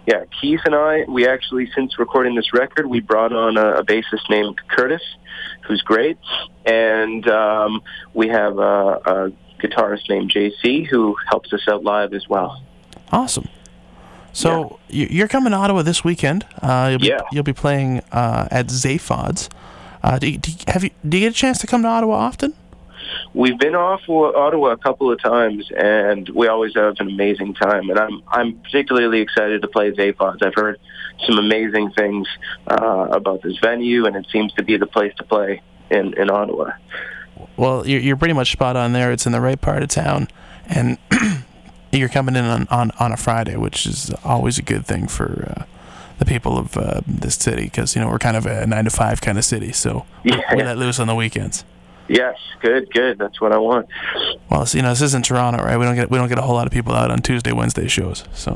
Yeah, 0.05 0.25
Keith 0.41 0.59
and 0.65 0.75
I, 0.75 1.05
we 1.07 1.25
actually, 1.25 1.71
since 1.73 1.97
recording 1.97 2.35
this 2.35 2.53
record, 2.53 2.85
we 2.85 2.99
brought 2.99 3.31
on 3.31 3.55
a, 3.55 3.75
a 3.75 3.85
bassist 3.85 4.29
named 4.29 4.59
Curtis, 4.67 5.01
who's 5.65 5.81
great, 5.83 6.17
and 6.65 7.25
um, 7.29 7.81
we 8.13 8.27
have 8.27 8.57
a, 8.59 8.99
a 9.05 9.31
guitarist 9.61 10.09
named 10.09 10.31
JC 10.31 10.85
who 10.87 11.15
helps 11.29 11.53
us 11.53 11.61
out 11.67 11.83
live 11.83 12.13
as 12.13 12.27
well. 12.27 12.63
Awesome. 13.11 13.47
So 14.33 14.79
you 14.89 15.07
you're 15.09 15.27
coming 15.27 15.51
to 15.51 15.57
Ottawa 15.57 15.81
this 15.81 16.03
weekend. 16.03 16.45
Uh, 16.61 16.87
you'll 16.91 16.99
be, 16.99 17.07
Yeah. 17.07 17.19
You'll 17.31 17.43
be 17.43 17.53
playing 17.53 17.99
uh, 18.11 18.47
at 18.49 18.67
Zaphods. 18.67 19.49
Uh, 20.03 20.17
do, 20.17 20.29
you, 20.31 20.37
do, 20.37 20.51
you, 20.51 20.57
have 20.67 20.83
you, 20.83 20.89
do 21.07 21.17
you 21.17 21.25
get 21.27 21.33
a 21.35 21.37
chance 21.37 21.59
to 21.59 21.67
come 21.67 21.81
to 21.83 21.87
Ottawa 21.87 22.15
often? 22.15 22.53
We've 23.33 23.57
been 23.59 23.75
off 23.75 24.01
wa- 24.07 24.31
Ottawa 24.35 24.71
a 24.71 24.77
couple 24.77 25.11
of 25.11 25.21
times, 25.21 25.69
and 25.75 26.27
we 26.29 26.47
always 26.47 26.73
have 26.75 26.95
an 26.99 27.09
amazing 27.09 27.53
time. 27.55 27.89
And 27.89 27.99
I'm 27.99 28.23
I'm 28.27 28.53
particularly 28.59 29.19
excited 29.21 29.61
to 29.63 29.67
play 29.67 29.91
Zaphods. 29.91 30.43
I've 30.43 30.55
heard 30.55 30.79
some 31.27 31.37
amazing 31.37 31.91
things 31.91 32.27
uh, 32.67 33.07
about 33.11 33.41
this 33.43 33.57
venue, 33.59 34.05
and 34.05 34.15
it 34.15 34.27
seems 34.31 34.53
to 34.53 34.63
be 34.63 34.77
the 34.77 34.87
place 34.87 35.13
to 35.17 35.23
play 35.23 35.61
in 35.89 36.13
in 36.17 36.29
Ottawa. 36.29 36.71
Well, 37.57 37.87
you're, 37.87 38.01
you're 38.01 38.17
pretty 38.17 38.33
much 38.33 38.51
spot 38.51 38.75
on 38.75 38.93
there. 38.93 39.11
It's 39.11 39.25
in 39.25 39.31
the 39.31 39.41
right 39.41 39.59
part 39.59 39.83
of 39.83 39.89
town, 39.89 40.27
and 40.67 40.97
you're 41.91 42.09
coming 42.09 42.35
in 42.35 42.45
on, 42.45 42.67
on, 42.69 42.91
on 42.99 43.11
a 43.11 43.17
Friday, 43.17 43.55
which 43.55 43.85
is 43.85 44.11
always 44.23 44.57
a 44.57 44.61
good 44.61 44.85
thing 44.85 45.07
for 45.07 45.53
uh, 45.57 45.63
the 46.19 46.25
people 46.25 46.57
of 46.57 46.77
uh, 46.77 47.01
this 47.07 47.35
city 47.35 47.63
because 47.63 47.95
you 47.95 48.01
know 48.01 48.07
we're 48.09 48.19
kind 48.19 48.37
of 48.37 48.45
a 48.45 48.65
nine 48.67 48.85
to 48.85 48.89
five 48.89 49.21
kind 49.21 49.37
of 49.37 49.45
city, 49.45 49.71
so 49.71 50.05
Yeah. 50.23 50.39
we 50.55 50.63
let 50.63 50.77
loose 50.77 50.99
on 50.99 51.07
the 51.07 51.15
weekends. 51.15 51.63
Yes, 52.07 52.37
good, 52.61 52.91
good. 52.91 53.17
That's 53.19 53.39
what 53.39 53.53
I 53.53 53.57
want. 53.57 53.87
Well, 54.49 54.65
so, 54.65 54.77
you 54.77 54.81
know, 54.81 54.89
this 54.89 55.01
isn't 55.01 55.23
Toronto, 55.25 55.63
right? 55.63 55.77
We 55.77 55.85
don't 55.85 55.95
get 55.95 56.09
we 56.11 56.17
don't 56.17 56.29
get 56.29 56.39
a 56.39 56.41
whole 56.41 56.55
lot 56.55 56.67
of 56.67 56.73
people 56.73 56.93
out 56.93 57.09
on 57.11 57.19
Tuesday, 57.19 57.51
Wednesday 57.51 57.87
shows. 57.87 58.25
So, 58.33 58.53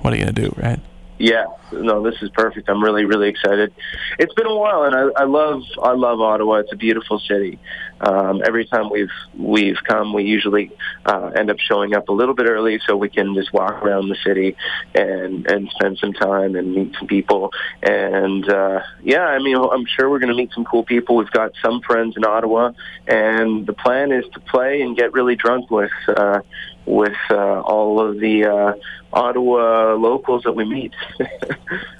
what 0.00 0.12
are 0.12 0.16
you 0.16 0.22
gonna 0.22 0.32
do, 0.32 0.52
right? 0.56 0.80
Yeah, 1.20 1.46
no, 1.72 2.00
this 2.02 2.14
is 2.22 2.30
perfect. 2.30 2.68
I'm 2.68 2.82
really, 2.82 3.04
really 3.04 3.28
excited. 3.28 3.72
It's 4.20 4.32
been 4.34 4.46
a 4.46 4.54
while, 4.56 4.84
and 4.84 4.94
I, 4.94 5.22
I 5.22 5.24
love, 5.24 5.62
I 5.82 5.90
love 5.92 6.20
Ottawa. 6.20 6.54
It's 6.58 6.72
a 6.72 6.76
beautiful 6.76 7.18
city. 7.18 7.58
Um, 8.00 8.42
every 8.46 8.64
time 8.66 8.90
we've 8.90 9.10
we've 9.36 9.78
come, 9.84 10.12
we 10.12 10.24
usually 10.24 10.70
uh, 11.04 11.32
end 11.36 11.50
up 11.50 11.58
showing 11.58 11.94
up 11.94 12.08
a 12.08 12.12
little 12.12 12.34
bit 12.34 12.46
early 12.46 12.80
so 12.86 12.96
we 12.96 13.08
can 13.08 13.34
just 13.34 13.52
walk 13.52 13.82
around 13.82 14.08
the 14.08 14.16
city 14.24 14.56
and 14.94 15.46
and 15.50 15.70
spend 15.70 15.98
some 15.98 16.12
time 16.12 16.56
and 16.56 16.74
meet 16.74 16.94
some 16.98 17.08
people. 17.08 17.52
And 17.82 18.48
uh, 18.48 18.82
yeah, 19.02 19.26
I 19.26 19.38
mean, 19.38 19.56
I'm 19.56 19.86
sure 19.86 20.08
we're 20.08 20.20
going 20.20 20.32
to 20.32 20.36
meet 20.36 20.52
some 20.52 20.64
cool 20.64 20.84
people. 20.84 21.16
We've 21.16 21.30
got 21.30 21.52
some 21.62 21.80
friends 21.80 22.16
in 22.16 22.24
Ottawa, 22.24 22.72
and 23.06 23.66
the 23.66 23.72
plan 23.72 24.12
is 24.12 24.24
to 24.34 24.40
play 24.40 24.82
and 24.82 24.96
get 24.96 25.12
really 25.12 25.36
drunk 25.36 25.70
with. 25.70 25.92
Uh, 26.06 26.40
with 26.86 27.16
uh, 27.30 27.60
all 27.60 28.00
of 28.00 28.18
the 28.18 28.46
uh, 28.46 28.72
Ottawa 29.12 29.92
locals 29.92 30.44
that 30.44 30.52
we 30.52 30.64
meet. 30.64 30.94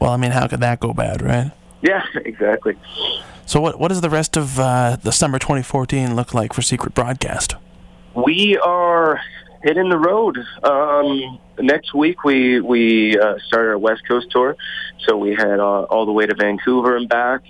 Well, 0.01 0.13
I 0.13 0.17
mean, 0.17 0.31
how 0.31 0.47
could 0.47 0.61
that 0.61 0.81
go 0.81 0.95
bad, 0.95 1.21
right? 1.21 1.51
yeah, 1.83 2.05
exactly. 2.15 2.77
So, 3.49 3.63
what 3.63 3.81
what 3.81 3.89
does 3.89 4.03
the 4.03 4.11
rest 4.11 4.37
of 4.37 4.61
uh, 4.61 4.99
the 5.03 5.11
summer 5.11 5.39
2014 5.39 6.15
look 6.15 6.35
like 6.35 6.53
for 6.53 6.61
Secret 6.61 6.93
Broadcast? 6.93 7.55
We 8.15 8.59
are 8.59 9.23
hitting 9.63 9.89
the 9.89 9.97
road. 9.97 10.37
Um, 10.63 11.39
next 11.59 11.95
week, 11.95 12.25
we 12.25 12.61
we 12.61 13.19
uh, 13.19 13.39
start 13.47 13.69
our 13.69 13.79
West 13.79 14.03
Coast 14.07 14.27
tour, 14.31 14.55
so 15.07 15.17
we 15.17 15.31
head 15.31 15.61
uh, 15.61 15.85
all 15.85 16.05
the 16.05 16.13
way 16.13 16.27
to 16.27 16.35
Vancouver 16.35 16.95
and 16.95 17.09
back. 17.09 17.41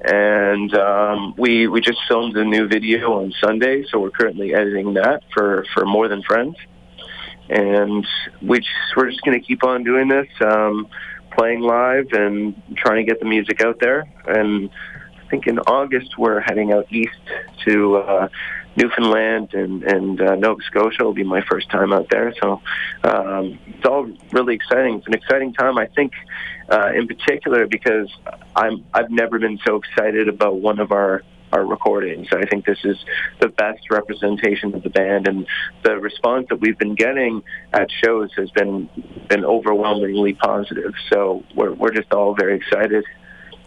And 0.00 0.74
um, 0.74 1.34
we 1.36 1.68
we 1.68 1.82
just 1.82 1.98
filmed 2.08 2.34
a 2.38 2.44
new 2.46 2.66
video 2.66 3.20
on 3.20 3.34
Sunday, 3.38 3.84
so 3.90 4.00
we're 4.00 4.08
currently 4.08 4.54
editing 4.54 4.94
that 4.94 5.22
for 5.34 5.66
for 5.74 5.84
More 5.84 6.08
Than 6.08 6.22
Friends. 6.22 6.56
And 7.50 8.06
we 8.40 8.60
just, 8.60 8.70
we're 8.96 9.10
just 9.10 9.20
going 9.20 9.38
to 9.38 9.46
keep 9.46 9.64
on 9.64 9.84
doing 9.84 10.08
this, 10.08 10.28
um, 10.40 10.88
playing 11.36 11.60
live 11.60 12.06
and 12.12 12.54
trying 12.74 13.04
to 13.04 13.10
get 13.10 13.20
the 13.20 13.26
music 13.26 13.60
out 13.60 13.78
there. 13.80 14.10
And 14.26 14.70
think 15.32 15.46
in 15.46 15.58
August 15.60 16.18
we're 16.18 16.40
heading 16.40 16.72
out 16.72 16.86
east 16.92 17.24
to 17.64 17.96
uh, 17.96 18.28
Newfoundland 18.76 19.54
and, 19.54 19.82
and 19.82 20.20
uh, 20.20 20.34
Nova 20.36 20.60
Scotia. 20.62 21.04
will 21.04 21.14
be 21.14 21.24
my 21.24 21.42
first 21.50 21.70
time 21.70 21.90
out 21.90 22.08
there, 22.10 22.34
so 22.38 22.60
um, 23.02 23.58
it's 23.66 23.86
all 23.86 24.10
really 24.30 24.54
exciting. 24.54 24.98
It's 24.98 25.06
an 25.06 25.14
exciting 25.14 25.54
time, 25.54 25.78
I 25.78 25.86
think, 25.86 26.12
uh, 26.68 26.90
in 26.94 27.08
particular 27.08 27.66
because 27.66 28.08
I'm 28.54 28.84
I've 28.92 29.10
never 29.10 29.38
been 29.38 29.58
so 29.66 29.76
excited 29.76 30.28
about 30.28 30.56
one 30.60 30.78
of 30.78 30.92
our 30.92 31.22
our 31.50 31.64
recordings. 31.64 32.28
I 32.32 32.44
think 32.46 32.66
this 32.66 32.82
is 32.84 32.98
the 33.40 33.48
best 33.48 33.90
representation 33.90 34.74
of 34.74 34.82
the 34.82 34.90
band, 34.90 35.28
and 35.28 35.46
the 35.82 35.98
response 35.98 36.46
that 36.50 36.60
we've 36.60 36.78
been 36.78 36.94
getting 36.94 37.42
at 37.72 37.88
shows 38.04 38.30
has 38.36 38.50
been 38.50 38.90
been 39.28 39.46
overwhelmingly 39.46 40.34
positive. 40.34 40.92
So 41.10 41.42
we're 41.54 41.72
we're 41.72 41.92
just 41.92 42.12
all 42.12 42.34
very 42.34 42.56
excited. 42.56 43.04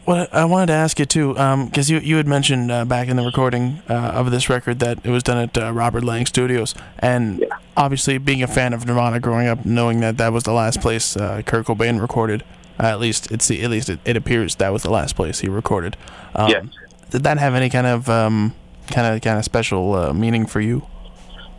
Well, 0.05 0.27
I 0.31 0.45
wanted 0.45 0.67
to 0.67 0.73
ask 0.73 0.99
you 0.99 1.05
too, 1.05 1.33
because 1.33 1.89
you 1.89 1.97
you 1.97 2.17
had 2.17 2.27
mentioned 2.27 2.71
uh, 2.71 2.85
back 2.85 3.07
in 3.07 3.17
the 3.17 3.23
recording 3.23 3.81
uh, 3.89 3.93
of 3.93 4.29
this 4.29 4.49
record 4.49 4.77
that 4.79 4.99
it 5.03 5.09
was 5.09 5.23
done 5.23 5.37
at 5.37 5.57
uh, 5.57 5.71
Robert 5.73 6.03
Lang 6.03 6.27
Studios, 6.27 6.75
and 6.99 7.39
Yeah. 7.39 7.47
obviously 7.75 8.19
being 8.19 8.43
a 8.43 8.47
fan 8.47 8.73
of 8.73 8.85
Nirvana 8.85 9.19
growing 9.19 9.47
up, 9.47 9.65
knowing 9.65 10.01
that 10.01 10.17
that 10.17 10.31
was 10.31 10.43
the 10.43 10.53
last 10.53 10.79
place 10.79 11.17
uh, 11.17 11.41
Kurt 11.43 11.65
Cobain 11.65 11.99
recorded, 11.99 12.43
uh, 12.79 12.83
at 12.85 12.99
least 12.99 13.31
it's 13.31 13.47
the, 13.47 13.63
at 13.63 13.71
least 13.71 13.89
it, 13.89 13.99
it 14.05 14.15
appears 14.15 14.55
that 14.55 14.71
was 14.71 14.83
the 14.83 14.91
last 14.91 15.15
place 15.15 15.39
he 15.39 15.49
recorded. 15.49 15.97
Um, 16.35 16.49
Yes. 16.51 16.65
Did 17.09 17.23
that 17.23 17.37
have 17.39 17.55
any 17.55 17.69
kind 17.69 17.87
of 17.87 18.07
um, 18.09 18.53
kind 18.91 19.07
of 19.15 19.21
kind 19.21 19.39
of 19.39 19.45
special 19.45 19.93
uh, 19.95 20.13
meaning 20.13 20.45
for 20.45 20.59
you? 20.61 20.85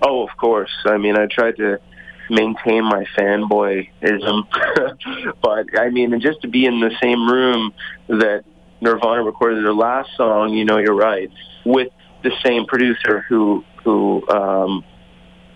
Oh, 0.03 0.23
of 0.23 0.37
course. 0.37 0.71
I 0.85 0.99
mean, 0.99 1.17
I 1.17 1.27
tried 1.27 1.57
to 1.57 1.81
maintain 2.31 2.85
my 2.85 3.05
fanboyism, 3.17 4.47
but 5.43 5.79
I 5.79 5.91
mean, 5.91 6.13
and 6.13 6.23
just 6.23 6.43
to 6.43 6.49
be 6.49 6.67
in 6.67 6.81
the 6.81 6.91
same 7.03 7.29
room 7.29 7.73
that 8.09 8.45
Nirvana 8.81 9.23
recorded 9.23 9.65
their 9.65 9.75
last 9.75 10.11
song, 10.17 10.55
you 10.55 10.65
know, 10.65 10.79
you're 10.79 10.95
right, 10.95 11.31
with 11.65 11.89
the 12.23 12.33
same 12.45 12.67
producer 12.67 13.25
who 13.29 13.65
who 13.85 14.27
um, 14.29 14.85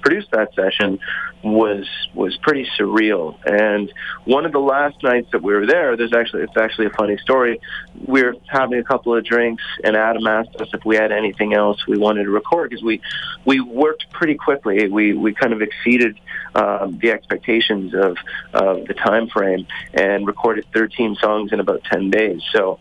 produced 0.00 0.30
that 0.32 0.54
session 0.54 0.98
was 1.42 1.88
was 2.14 2.36
pretty 2.38 2.66
surreal. 2.78 3.38
And 3.46 3.92
one 4.24 4.44
of 4.44 4.52
the 4.52 4.58
last 4.58 5.02
nights 5.02 5.28
that 5.32 5.42
we 5.42 5.54
were 5.54 5.66
there, 5.66 5.96
there's 5.96 6.12
actually 6.12 6.42
it's 6.42 6.56
actually 6.56 6.86
a 6.86 6.90
funny 6.90 7.16
story. 7.18 7.60
We 8.06 8.22
were 8.22 8.34
having 8.48 8.78
a 8.78 8.84
couple 8.84 9.14
of 9.14 9.24
drinks, 9.24 9.62
and 9.84 9.96
Adam 9.96 10.26
asked 10.26 10.56
us 10.60 10.68
if 10.72 10.84
we 10.84 10.96
had 10.96 11.12
anything 11.12 11.54
else 11.54 11.86
we 11.86 11.98
wanted 11.98 12.24
to 12.24 12.30
record 12.30 12.70
because 12.70 12.84
we 12.84 13.00
we 13.44 13.60
worked 13.60 14.10
pretty 14.10 14.34
quickly. 14.34 14.88
We 14.88 15.14
we 15.14 15.32
kind 15.32 15.52
of 15.52 15.62
exceeded 15.62 16.18
um, 16.54 16.98
the 17.00 17.10
expectations 17.10 17.94
of 17.94 18.16
of 18.52 18.86
the 18.86 18.94
time 18.94 19.28
frame 19.28 19.66
and 19.94 20.26
recorded 20.26 20.66
13 20.74 21.16
songs 21.16 21.52
in 21.52 21.60
about 21.60 21.84
10 21.84 22.10
days. 22.10 22.42
So. 22.52 22.78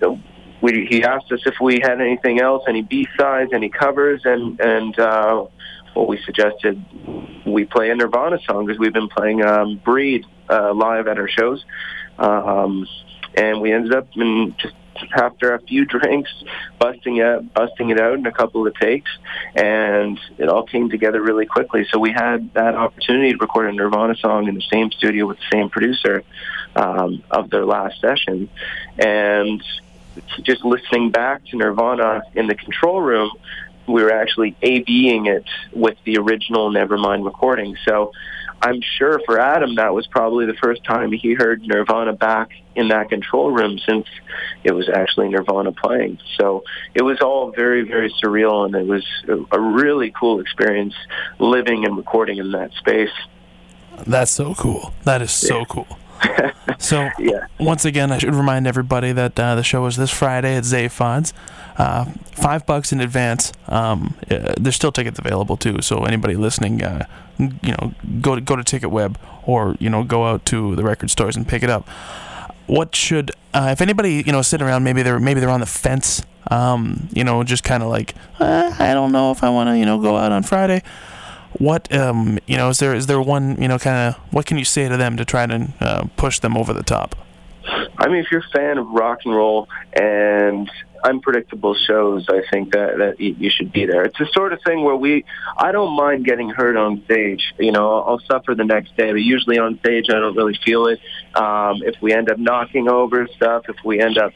know, 0.00 0.20
we, 0.60 0.86
he 0.90 1.04
asked 1.04 1.30
us 1.30 1.40
if 1.46 1.54
we 1.60 1.80
had 1.80 2.00
anything 2.00 2.40
else, 2.40 2.64
any 2.68 2.82
B 2.82 3.06
sides, 3.16 3.52
any 3.52 3.68
covers, 3.68 4.22
and 4.24 4.58
and 4.60 4.98
uh, 4.98 5.46
we 6.06 6.20
suggested 6.22 6.84
we 7.46 7.64
play 7.64 7.90
a 7.90 7.94
Nirvana 7.94 8.38
song 8.46 8.66
because 8.66 8.78
we've 8.78 8.92
been 8.92 9.08
playing 9.08 9.44
um, 9.44 9.80
"Breed" 9.84 10.26
uh, 10.48 10.72
live 10.74 11.08
at 11.08 11.18
our 11.18 11.28
shows, 11.28 11.64
um, 12.18 12.86
and 13.34 13.60
we 13.60 13.72
ended 13.72 13.94
up 13.94 14.08
in 14.14 14.54
just 14.58 14.74
after 15.12 15.54
a 15.54 15.60
few 15.60 15.84
drinks, 15.84 16.30
busting 16.78 17.18
it, 17.18 17.54
busting 17.54 17.90
it 17.90 18.00
out 18.00 18.14
in 18.14 18.26
a 18.26 18.32
couple 18.32 18.66
of 18.66 18.74
takes, 18.74 19.10
and 19.54 20.18
it 20.38 20.48
all 20.48 20.64
came 20.64 20.90
together 20.90 21.22
really 21.22 21.46
quickly. 21.46 21.86
So 21.90 21.98
we 21.98 22.10
had 22.10 22.52
that 22.54 22.74
opportunity 22.74 23.32
to 23.32 23.38
record 23.38 23.68
a 23.68 23.72
Nirvana 23.72 24.16
song 24.16 24.48
in 24.48 24.54
the 24.54 24.64
same 24.72 24.90
studio 24.90 25.26
with 25.26 25.38
the 25.38 25.46
same 25.52 25.70
producer 25.70 26.24
um, 26.74 27.22
of 27.30 27.50
their 27.50 27.64
last 27.64 28.00
session, 28.00 28.48
and 28.98 29.62
just 30.42 30.64
listening 30.64 31.10
back 31.10 31.44
to 31.46 31.56
Nirvana 31.56 32.22
in 32.34 32.46
the 32.46 32.54
control 32.54 33.00
room, 33.00 33.30
we 33.88 34.02
were 34.02 34.12
actually 34.12 34.56
A-Bing 34.62 35.26
it 35.26 35.44
with 35.72 35.96
the 36.04 36.18
original 36.18 36.70
Nevermind 36.70 37.24
recording. 37.24 37.76
So 37.86 38.12
I'm 38.60 38.80
sure 38.80 39.20
for 39.24 39.40
Adam 39.40 39.76
that 39.76 39.94
was 39.94 40.06
probably 40.06 40.46
the 40.46 40.54
first 40.54 40.82
time 40.84 41.12
he 41.12 41.34
heard 41.34 41.62
Nirvana 41.62 42.12
back 42.12 42.50
in 42.74 42.88
that 42.88 43.08
control 43.08 43.50
room 43.50 43.78
since 43.78 44.06
it 44.64 44.72
was 44.72 44.88
actually 44.88 45.28
Nirvana 45.28 45.72
playing. 45.72 46.18
So 46.36 46.64
it 46.94 47.02
was 47.02 47.20
all 47.20 47.52
very, 47.52 47.82
very 47.82 48.12
surreal 48.22 48.66
and 48.66 48.74
it 48.74 48.86
was 48.86 49.04
a, 49.28 49.56
a 49.56 49.60
really 49.60 50.12
cool 50.18 50.40
experience 50.40 50.94
living 51.38 51.84
and 51.84 51.96
recording 51.96 52.38
in 52.38 52.52
that 52.52 52.72
space. 52.74 53.10
That's 54.06 54.30
so 54.30 54.54
cool. 54.54 54.92
That 55.04 55.22
is 55.22 55.32
so 55.32 55.64
cool. 55.64 55.98
So 56.80 57.08
Yeah. 57.18 57.46
once 57.58 57.84
again, 57.84 58.12
I 58.12 58.18
should 58.18 58.34
remind 58.34 58.66
everybody 58.66 59.10
that 59.12 59.38
uh, 59.38 59.56
the 59.56 59.64
show 59.64 59.84
is 59.86 59.96
this 59.96 60.10
Friday 60.10 60.54
at 60.56 60.62
Zaphod's. 60.62 61.34
Uh, 61.76 62.04
five 62.32 62.64
bucks 62.66 62.92
in 62.92 63.00
advance. 63.00 63.52
Um, 63.68 64.14
uh, 64.30 64.54
there's 64.58 64.76
still 64.76 64.92
tickets 64.92 65.18
available 65.18 65.56
too. 65.56 65.82
So 65.82 66.04
anybody 66.04 66.34
listening, 66.34 66.82
uh, 66.82 67.06
you 67.38 67.72
know, 67.72 67.94
go 68.20 68.34
to 68.36 68.40
go 68.40 68.54
to 68.56 68.62
TicketWeb 68.62 69.16
or 69.44 69.76
you 69.80 69.90
know 69.90 70.02
go 70.04 70.24
out 70.26 70.44
to 70.46 70.76
the 70.76 70.84
record 70.84 71.10
stores 71.10 71.36
and 71.36 71.46
pick 71.46 71.62
it 71.62 71.70
up. 71.70 71.88
What 72.66 72.94
should 72.94 73.32
uh, 73.54 73.70
if 73.72 73.80
anybody 73.80 74.22
you 74.24 74.32
know 74.32 74.42
sitting 74.42 74.66
around 74.66 74.84
maybe 74.84 75.02
they're 75.02 75.20
maybe 75.20 75.40
they're 75.40 75.50
on 75.50 75.60
the 75.60 75.66
fence. 75.66 76.22
Um, 76.50 77.08
you 77.12 77.24
know, 77.24 77.42
just 77.44 77.62
kind 77.64 77.82
of 77.82 77.90
like 77.90 78.14
uh, 78.40 78.74
I 78.78 78.94
don't 78.94 79.12
know 79.12 79.30
if 79.32 79.42
I 79.44 79.50
want 79.50 79.68
to 79.68 79.76
you 79.78 79.84
know 79.84 80.00
go 80.00 80.16
out 80.16 80.32
on 80.32 80.42
Friday 80.44 80.82
what 81.58 81.92
um 81.94 82.38
you 82.46 82.56
know 82.56 82.68
is 82.68 82.78
there 82.78 82.94
is 82.94 83.06
there 83.06 83.20
one 83.20 83.60
you 83.60 83.68
know 83.68 83.78
kind 83.78 84.14
of 84.14 84.20
what 84.32 84.46
can 84.46 84.58
you 84.58 84.64
say 84.64 84.88
to 84.88 84.96
them 84.96 85.16
to 85.16 85.24
try 85.24 85.46
to 85.46 85.68
uh, 85.80 86.06
push 86.16 86.40
them 86.40 86.56
over 86.56 86.72
the 86.72 86.82
top 86.82 87.14
I 87.98 88.08
mean, 88.08 88.18
if 88.24 88.30
you're 88.30 88.40
a 88.40 88.56
fan 88.56 88.78
of 88.78 88.88
rock 88.88 89.20
and 89.24 89.34
roll 89.34 89.68
and 89.92 90.70
unpredictable 91.04 91.74
shows, 91.74 92.26
I 92.28 92.42
think 92.50 92.72
that 92.72 92.98
that 92.98 93.20
you 93.20 93.50
should 93.50 93.72
be 93.72 93.86
there. 93.86 94.04
It's 94.04 94.18
the 94.18 94.28
sort 94.32 94.52
of 94.52 94.60
thing 94.64 94.84
where 94.84 94.96
we, 94.96 95.24
I 95.56 95.72
don't 95.72 95.94
mind 95.94 96.24
getting 96.24 96.48
hurt 96.48 96.76
on 96.76 97.02
stage. 97.04 97.42
You 97.58 97.72
know, 97.72 98.00
I'll 98.00 98.20
suffer 98.20 98.54
the 98.54 98.64
next 98.64 98.96
day, 98.96 99.10
but 99.10 99.20
usually 99.20 99.58
on 99.58 99.78
stage 99.80 100.06
I 100.10 100.14
don't 100.14 100.36
really 100.36 100.58
feel 100.64 100.86
it. 100.86 101.00
Um, 101.34 101.82
if 101.82 102.00
we 102.00 102.12
end 102.12 102.30
up 102.30 102.38
knocking 102.38 102.88
over 102.88 103.26
stuff, 103.36 103.64
if 103.68 103.76
we 103.84 104.00
end 104.00 104.16
up, 104.16 104.32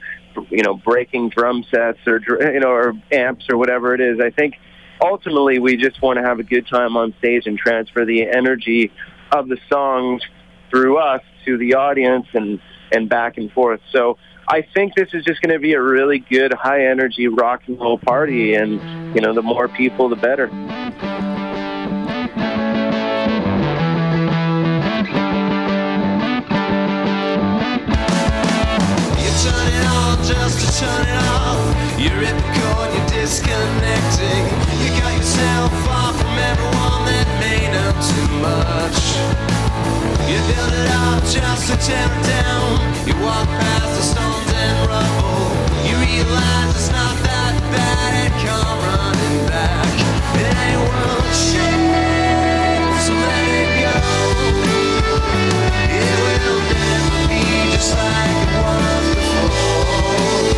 you 0.50 0.62
know, 0.62 0.74
breaking 0.74 1.30
drum 1.30 1.64
sets 1.70 1.98
or 2.06 2.20
you 2.52 2.60
know 2.60 2.70
or 2.70 2.94
amps 3.10 3.46
or 3.48 3.56
whatever 3.56 3.94
it 3.94 4.00
is, 4.00 4.20
I 4.20 4.30
think 4.30 4.54
ultimately 5.02 5.58
we 5.58 5.76
just 5.76 6.00
want 6.00 6.18
to 6.18 6.22
have 6.22 6.38
a 6.38 6.44
good 6.44 6.66
time 6.68 6.96
on 6.96 7.14
stage 7.18 7.46
and 7.46 7.58
transfer 7.58 8.04
the 8.04 8.22
energy 8.22 8.92
of 9.32 9.48
the 9.48 9.58
songs 9.70 10.22
through 10.70 10.98
us 10.98 11.22
to 11.44 11.58
the 11.58 11.74
audience 11.74 12.26
and 12.34 12.60
and 12.92 13.08
back 13.08 13.38
and 13.38 13.50
forth. 13.52 13.80
So 13.90 14.18
I 14.46 14.66
think 14.74 14.94
this 14.94 15.08
is 15.14 15.24
just 15.24 15.40
going 15.40 15.52
to 15.52 15.58
be 15.58 15.72
a 15.72 15.80
really 15.80 16.18
good 16.18 16.52
high 16.52 16.86
energy 16.86 17.26
rock 17.26 17.62
and 17.66 17.80
roll 17.80 17.98
party 17.98 18.54
and 18.54 19.14
you 19.14 19.20
know 19.20 19.34
the 19.34 19.42
more 19.42 19.68
people 19.68 20.08
the 20.08 20.16
better. 20.16 20.50
Turn 30.78 31.06
it 31.06 31.14
off. 31.14 32.00
You're 32.00 32.18
the 32.18 32.92
you're 32.94 33.08
disconnecting. 33.08 34.61
You 35.42 35.48
yourself 35.48 35.74
far 35.84 36.12
from 36.14 36.38
everyone 36.38 37.02
that 37.10 37.26
may 37.42 37.66
know 37.74 37.90
too 37.98 38.30
much. 38.38 38.98
You 40.30 40.38
build 40.46 40.70
it 40.70 40.86
up 40.94 41.18
just 41.26 41.66
to 41.66 41.74
tear 41.82 42.06
it 42.06 42.22
down. 42.30 42.78
You 43.08 43.14
walk 43.18 43.48
past 43.58 43.90
the 43.90 44.02
stones 44.06 44.52
and 44.54 44.86
rubble. 44.86 45.50
You 45.82 45.98
realize 45.98 46.70
it's 46.78 46.90
not 46.94 47.18
that 47.26 47.58
bad 47.74 48.10
and 48.22 48.34
come 48.38 48.78
running 48.86 49.42
back. 49.50 49.90
It 50.38 50.46
ain't 50.46 50.78
worth 50.78 51.34
shit, 51.34 51.82
so 53.02 53.10
let 53.10 53.42
it 53.50 53.82
go. 53.82 53.98
It 55.90 56.14
will 56.22 56.62
never 56.70 57.18
be 57.26 57.42
just 57.74 57.98
like 57.98 58.30
it 58.46 58.62
was 58.62 59.06
before. 59.18 60.54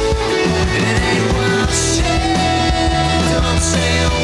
It 0.76 0.84
ain't 1.08 1.24
worth 1.32 1.72
shit. 1.72 2.36
Don't 3.32 3.62
say 3.64 4.04
a 4.04 4.23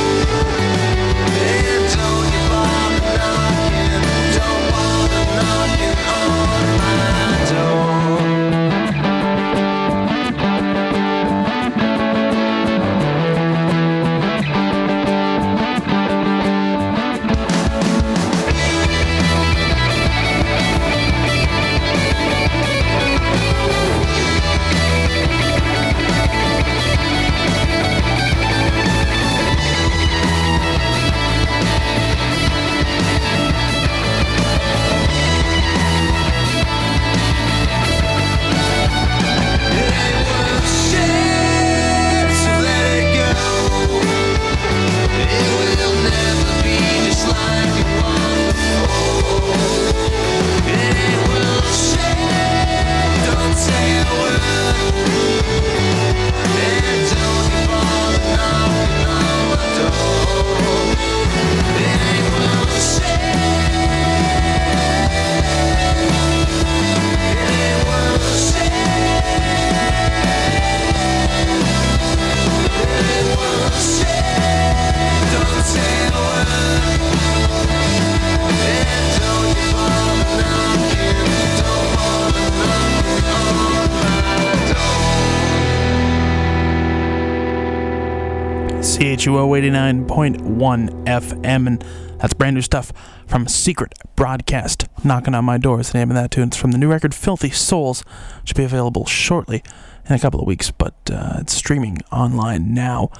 89.1 90.19 91.05
FM, 91.05 91.67
and 91.67 91.85
that's 92.17 92.33
brand 92.33 92.55
new 92.55 92.61
stuff 92.61 92.91
from 93.25 93.47
Secret 93.47 93.93
Broadcast. 94.17 94.85
Knocking 95.01 95.33
on 95.33 95.45
My 95.45 95.57
Door 95.57 95.79
is 95.79 95.91
the 95.91 95.97
name 95.97 96.11
of 96.11 96.15
that 96.15 96.29
tune. 96.29 96.49
It's 96.49 96.57
from 96.57 96.71
the 96.71 96.77
new 96.77 96.89
record 96.89 97.15
Filthy 97.15 97.51
Souls. 97.51 98.03
Should 98.43 98.57
be 98.57 98.65
available 98.65 99.05
shortly 99.05 99.63
in 100.09 100.15
a 100.15 100.19
couple 100.19 100.41
of 100.41 100.45
weeks, 100.45 100.71
but 100.71 100.93
uh, 101.09 101.37
it's 101.39 101.53
streaming 101.53 101.99
online 102.11 102.73
now. 102.73 103.11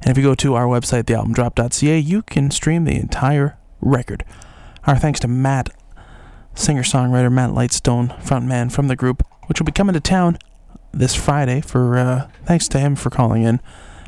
And 0.00 0.10
if 0.10 0.16
you 0.16 0.24
go 0.24 0.34
to 0.34 0.54
our 0.54 0.64
website, 0.64 1.04
thealbumdrop.ca, 1.04 1.98
you 1.98 2.22
can 2.22 2.50
stream 2.50 2.84
the 2.84 2.96
entire 2.96 3.56
record. 3.80 4.24
Our 4.84 4.96
thanks 4.96 5.20
to 5.20 5.28
Matt, 5.28 5.70
singer 6.54 6.82
songwriter 6.82 7.30
Matt 7.30 7.50
Lightstone, 7.50 8.20
frontman 8.20 8.72
from 8.72 8.88
the 8.88 8.96
group, 8.96 9.22
which 9.46 9.60
will 9.60 9.66
be 9.66 9.72
coming 9.72 9.94
to 9.94 10.00
town 10.00 10.38
this 10.90 11.14
Friday. 11.14 11.60
For 11.60 11.96
uh, 11.96 12.28
thanks 12.46 12.66
to 12.68 12.80
him 12.80 12.96
for 12.96 13.10
calling 13.10 13.44
in, 13.44 13.60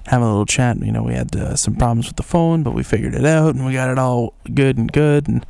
having 0.06 0.26
a 0.26 0.30
little 0.30 0.46
chat. 0.46 0.78
You 0.78 0.92
know, 0.92 1.02
we 1.02 1.14
had 1.14 1.34
uh, 1.34 1.56
some 1.56 1.76
problems 1.76 2.06
with 2.06 2.16
the 2.16 2.22
phone, 2.22 2.62
but 2.62 2.72
we 2.72 2.82
figured 2.82 3.14
it 3.14 3.24
out 3.24 3.54
and 3.54 3.64
we 3.66 3.72
got 3.72 3.90
it 3.90 3.98
all 3.98 4.34
good 4.54 4.78
and 4.78 4.90
good. 4.92 5.28
And 5.28 5.44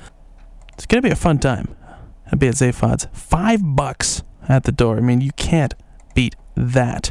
it's 0.74 0.86
gonna 0.86 1.02
be 1.02 1.10
a 1.10 1.16
fun 1.16 1.38
time. 1.38 1.74
It'll 2.26 2.38
be 2.38 2.48
at 2.48 2.54
Zaphod's. 2.54 3.08
Five 3.12 3.60
bucks 3.62 4.22
at 4.48 4.64
the 4.64 4.72
door. 4.72 4.96
I 4.96 5.00
mean, 5.00 5.20
you 5.20 5.32
can't 5.32 5.74
beat 6.14 6.36
that. 6.56 7.10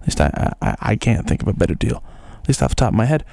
At 0.00 0.08
least 0.08 0.20
I, 0.20 0.52
I, 0.60 0.76
I 0.80 0.96
can't 0.96 1.26
think 1.26 1.42
of 1.42 1.48
a 1.48 1.52
better 1.52 1.74
deal. 1.74 2.02
At 2.40 2.48
least 2.48 2.62
off 2.62 2.70
the 2.70 2.76
top 2.76 2.88
of 2.88 2.94
my 2.94 3.06
head. 3.06 3.24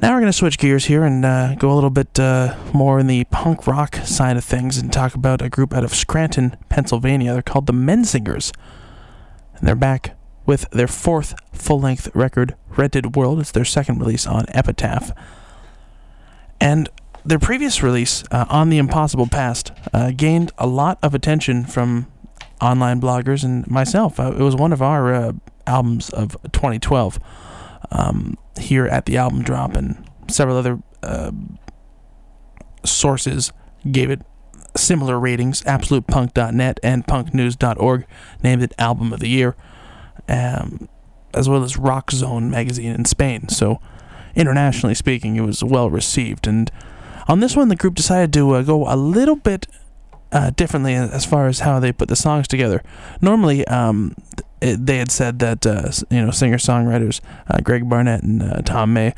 Now 0.00 0.12
we're 0.12 0.20
going 0.20 0.30
to 0.30 0.36
switch 0.36 0.58
gears 0.58 0.84
here 0.84 1.02
and 1.02 1.24
uh, 1.24 1.56
go 1.56 1.72
a 1.72 1.74
little 1.74 1.90
bit 1.90 2.20
uh, 2.20 2.56
more 2.72 3.00
in 3.00 3.08
the 3.08 3.24
punk 3.24 3.66
rock 3.66 3.96
side 3.96 4.36
of 4.36 4.44
things 4.44 4.78
and 4.78 4.92
talk 4.92 5.14
about 5.14 5.42
a 5.42 5.48
group 5.48 5.74
out 5.74 5.82
of 5.82 5.94
Scranton, 5.94 6.56
Pennsylvania. 6.68 7.32
They're 7.32 7.42
called 7.42 7.66
the 7.66 7.72
Menzingers. 7.72 8.52
And 9.56 9.66
they're 9.66 9.74
back 9.74 10.16
with 10.48 10.68
their 10.70 10.88
fourth 10.88 11.34
full 11.52 11.78
length 11.78 12.10
record, 12.14 12.56
Rented 12.70 13.14
World. 13.14 13.38
It's 13.38 13.52
their 13.52 13.66
second 13.66 14.00
release 14.00 14.26
on 14.26 14.46
Epitaph. 14.48 15.12
And 16.58 16.88
their 17.22 17.38
previous 17.38 17.82
release, 17.82 18.24
uh, 18.30 18.46
On 18.48 18.70
the 18.70 18.78
Impossible 18.78 19.28
Past, 19.28 19.72
uh, 19.92 20.10
gained 20.10 20.50
a 20.56 20.66
lot 20.66 20.98
of 21.02 21.14
attention 21.14 21.66
from 21.66 22.06
online 22.62 22.98
bloggers 22.98 23.44
and 23.44 23.68
myself. 23.70 24.18
Uh, 24.18 24.32
it 24.32 24.42
was 24.42 24.56
one 24.56 24.72
of 24.72 24.80
our 24.80 25.14
uh, 25.14 25.32
albums 25.66 26.08
of 26.08 26.32
2012 26.52 27.20
um, 27.90 28.38
here 28.58 28.86
at 28.86 29.04
the 29.04 29.18
album 29.18 29.42
drop, 29.42 29.76
and 29.76 30.02
several 30.28 30.56
other 30.56 30.78
uh, 31.02 31.30
sources 32.86 33.52
gave 33.92 34.10
it 34.10 34.22
similar 34.74 35.20
ratings. 35.20 35.60
AbsolutePunk.net 35.62 36.80
and 36.82 37.06
PunkNews.org 37.06 38.06
named 38.42 38.62
it 38.62 38.72
Album 38.78 39.12
of 39.12 39.20
the 39.20 39.28
Year, 39.28 39.54
um, 40.28 40.88
as 41.34 41.48
well 41.48 41.62
as 41.62 41.76
Rock 41.76 42.10
Zone 42.10 42.50
magazine 42.50 42.92
in 42.94 43.04
Spain. 43.04 43.48
So, 43.48 43.80
internationally 44.34 44.94
speaking, 44.94 45.36
it 45.36 45.42
was 45.42 45.62
well 45.62 45.90
received. 45.90 46.46
And 46.46 46.70
on 47.26 47.40
this 47.40 47.56
one, 47.56 47.68
the 47.68 47.76
group 47.76 47.94
decided 47.94 48.32
to 48.34 48.54
uh, 48.54 48.62
go 48.62 48.90
a 48.92 48.96
little 48.96 49.36
bit 49.36 49.66
uh, 50.32 50.50
differently 50.50 50.94
as 50.94 51.24
far 51.24 51.46
as 51.46 51.60
how 51.60 51.80
they 51.80 51.92
put 51.92 52.08
the 52.08 52.16
songs 52.16 52.48
together. 52.48 52.82
Normally, 53.20 53.66
um, 53.68 54.14
it, 54.60 54.84
they 54.84 54.98
had 54.98 55.10
said 55.10 55.38
that 55.38 55.66
uh, 55.66 55.90
you 56.10 56.24
know 56.24 56.30
singer 56.30 56.58
songwriters 56.58 57.20
uh, 57.48 57.58
Greg 57.60 57.88
Barnett 57.88 58.22
and 58.22 58.42
uh, 58.42 58.62
Tom 58.62 58.92
May 58.92 59.14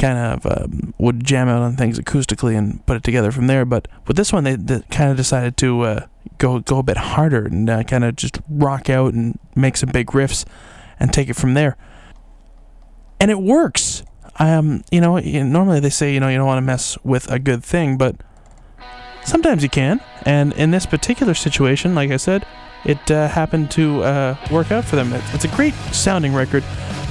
kind 0.00 0.18
of 0.18 0.46
um, 0.46 0.94
would 0.98 1.24
jam 1.24 1.48
out 1.48 1.62
on 1.62 1.76
things 1.76 1.98
acoustically 1.98 2.56
and 2.56 2.84
put 2.86 2.96
it 2.96 3.04
together 3.04 3.30
from 3.30 3.46
there. 3.46 3.64
But 3.64 3.88
with 4.06 4.16
this 4.16 4.32
one, 4.32 4.44
they, 4.44 4.56
they 4.56 4.80
kind 4.90 5.10
of 5.10 5.16
decided 5.16 5.56
to 5.58 5.82
uh, 5.82 6.06
go 6.38 6.60
go 6.60 6.78
a 6.78 6.82
bit 6.82 6.96
harder 6.96 7.44
and 7.46 7.68
uh, 7.68 7.82
kind 7.84 8.04
of 8.04 8.16
just 8.16 8.40
rock 8.48 8.90
out 8.90 9.14
and 9.14 9.38
make 9.54 9.76
some 9.76 9.90
big 9.90 10.08
riffs 10.08 10.44
and 10.98 11.12
take 11.12 11.28
it 11.28 11.34
from 11.34 11.54
there. 11.54 11.76
And 13.20 13.30
it 13.30 13.40
works. 13.40 14.02
Um, 14.40 14.82
you 14.90 15.00
know, 15.00 15.18
normally 15.18 15.78
they 15.78 15.90
say 15.90 16.12
you 16.12 16.20
know 16.20 16.28
you 16.28 16.36
don't 16.36 16.46
want 16.46 16.58
to 16.58 16.62
mess 16.62 16.98
with 17.04 17.30
a 17.30 17.38
good 17.38 17.62
thing, 17.64 17.96
but 17.96 18.16
sometimes 19.24 19.62
you 19.62 19.68
can. 19.68 20.00
And 20.22 20.52
in 20.54 20.70
this 20.70 20.86
particular 20.86 21.34
situation, 21.34 21.94
like 21.94 22.10
I 22.10 22.16
said, 22.16 22.44
it 22.84 23.10
uh, 23.10 23.28
happened 23.28 23.70
to 23.72 24.02
uh, 24.02 24.36
work 24.50 24.70
out 24.70 24.84
for 24.84 24.96
them. 24.96 25.12
It's 25.32 25.44
a 25.44 25.48
great 25.48 25.74
sounding 25.92 26.34
record. 26.34 26.64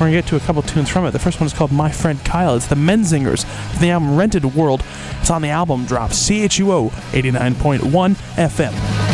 We're 0.04 0.10
going 0.10 0.22
to 0.22 0.22
get 0.24 0.30
to 0.32 0.44
a 0.44 0.46
couple 0.46 0.62
tunes 0.64 0.90
from 0.90 1.06
it. 1.06 1.12
The 1.12 1.20
first 1.20 1.40
one 1.40 1.48
is 1.48 1.54
called 1.54 1.72
My 1.72 1.90
Friend 1.90 2.20
Kyle. 2.26 2.58
It's 2.58 2.68
the 2.68 2.76
Menzingers 2.76 3.46
from 3.46 3.80
the 3.80 3.92
album 3.92 4.18
Rented 4.18 4.44
World. 4.44 4.84
It's 5.22 5.32
on 5.32 5.42
the 5.42 5.48
album 5.48 5.86
drop 5.86 6.12
CHUO 6.12 6.90
89.1 7.14 7.80
FM. 8.36 9.13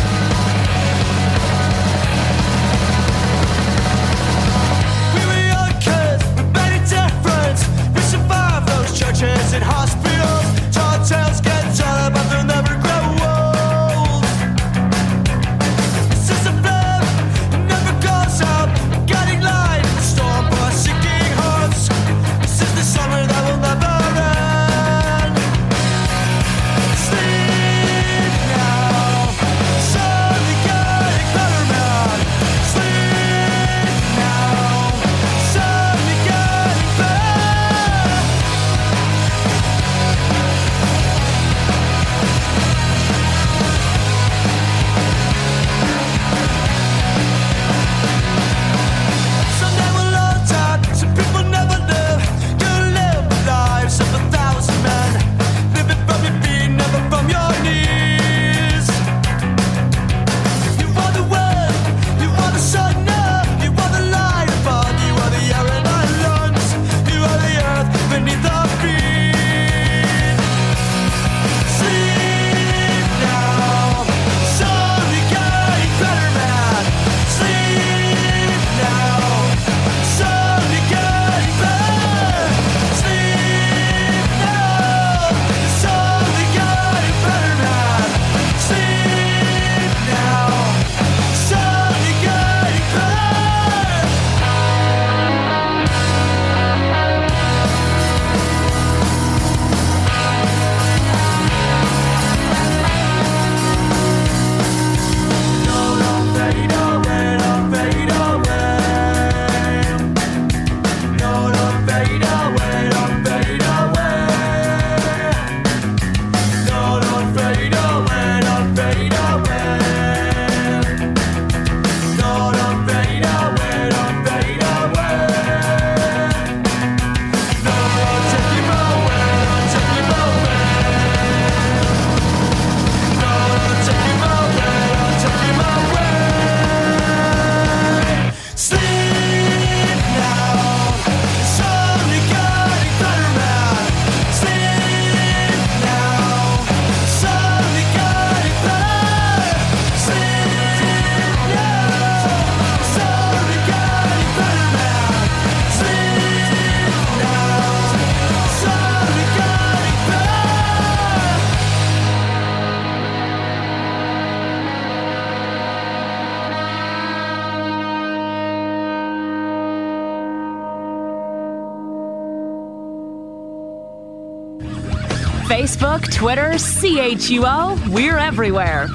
CHUO, 177.16 177.88
we're 177.88 178.18
everywhere. 178.18 178.86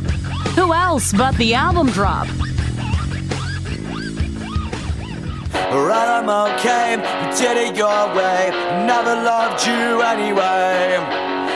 Who 0.55 0.73
else 0.73 1.11
but 1.11 1.35
the 1.37 1.53
album 1.53 1.87
drop? 1.87 2.27
Alright, 5.71 6.07
I'm 6.07 6.29
okay, 6.29 6.93
you 6.93 7.37
did 7.37 7.57
it 7.57 7.75
your 7.75 8.07
way. 8.15 8.49
Never 8.85 9.15
loved 9.15 9.65
you 9.67 10.01
anyway. 10.01 10.97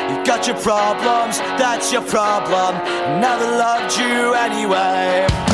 You've 0.10 0.26
got 0.26 0.48
your 0.48 0.58
problems, 0.58 1.40
that's 1.58 1.94
your 1.94 2.02
problem. 2.02 2.76
Never 3.22 3.46
loved 3.46 3.98
you 3.98 4.34
anyway. 4.34 5.49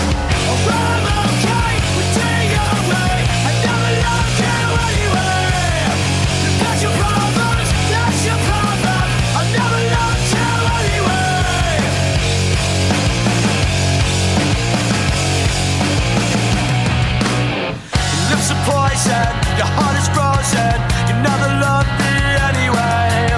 Your 19.57 19.71
heart 19.77 19.95
is 19.95 20.07
frozen, 20.11 20.77
you 21.07 21.15
never 21.23 21.47
loved 21.63 21.91
me 22.03 22.15
anyway. 22.49 23.31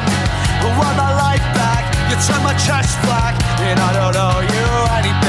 I 0.66 0.68
want 0.80 0.98
my 0.98 1.12
life 1.14 1.46
back, 1.54 1.84
you 2.10 2.18
turn 2.26 2.42
my 2.44 2.56
chest 2.58 2.98
black, 3.06 3.36
and 3.62 3.80
I 3.80 3.94
don't 3.94 4.16
owe 4.16 4.42
you 4.42 4.68
anything. 4.98 5.27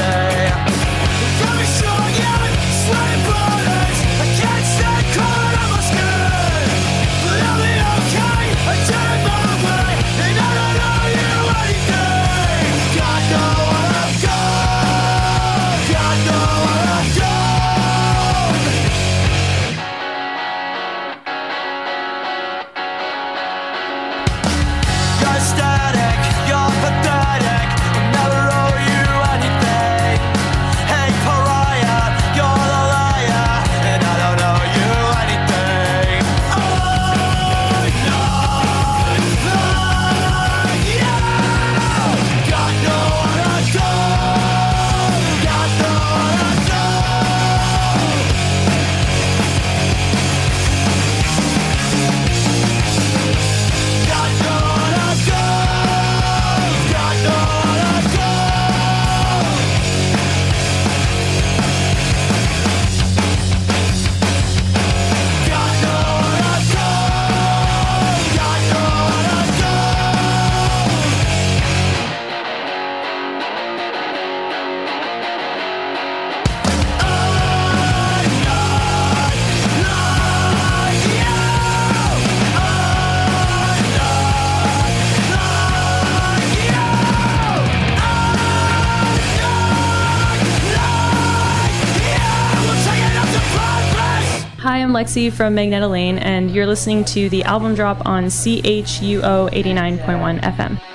Lexi 94.99 95.31
from 95.31 95.55
Magneta 95.55 95.89
Lane, 95.89 96.17
and 96.17 96.51
you're 96.51 96.67
listening 96.67 97.05
to 97.05 97.29
the 97.29 97.41
album 97.45 97.73
drop 97.73 98.05
on 98.05 98.25
CHUO 98.25 99.49
89.1 99.49 100.41
FM. 100.41 100.88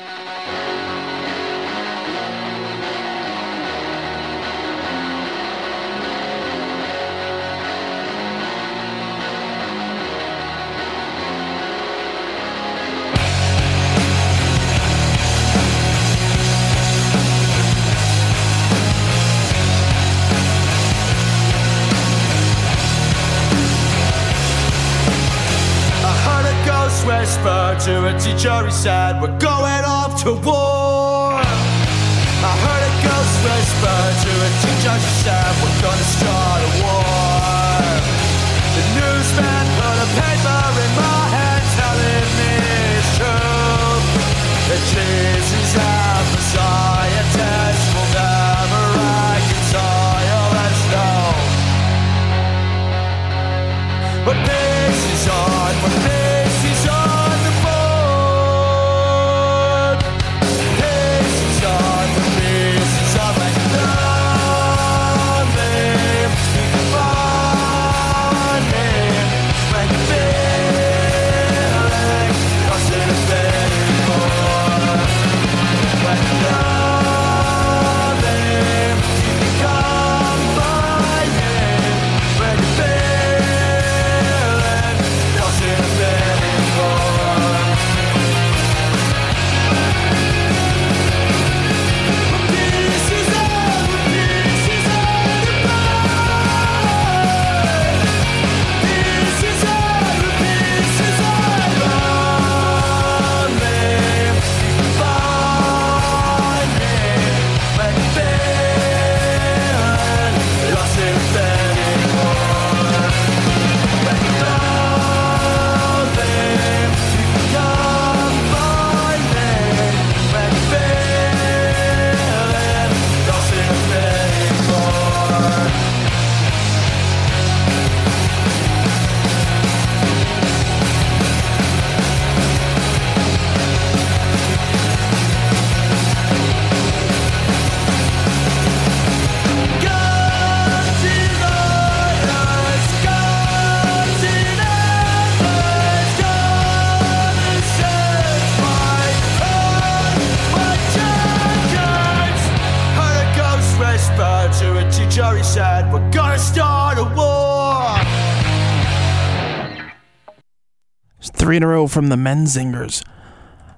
From 161.95 162.09
the 162.09 162.17
Menzingers. 162.17 163.05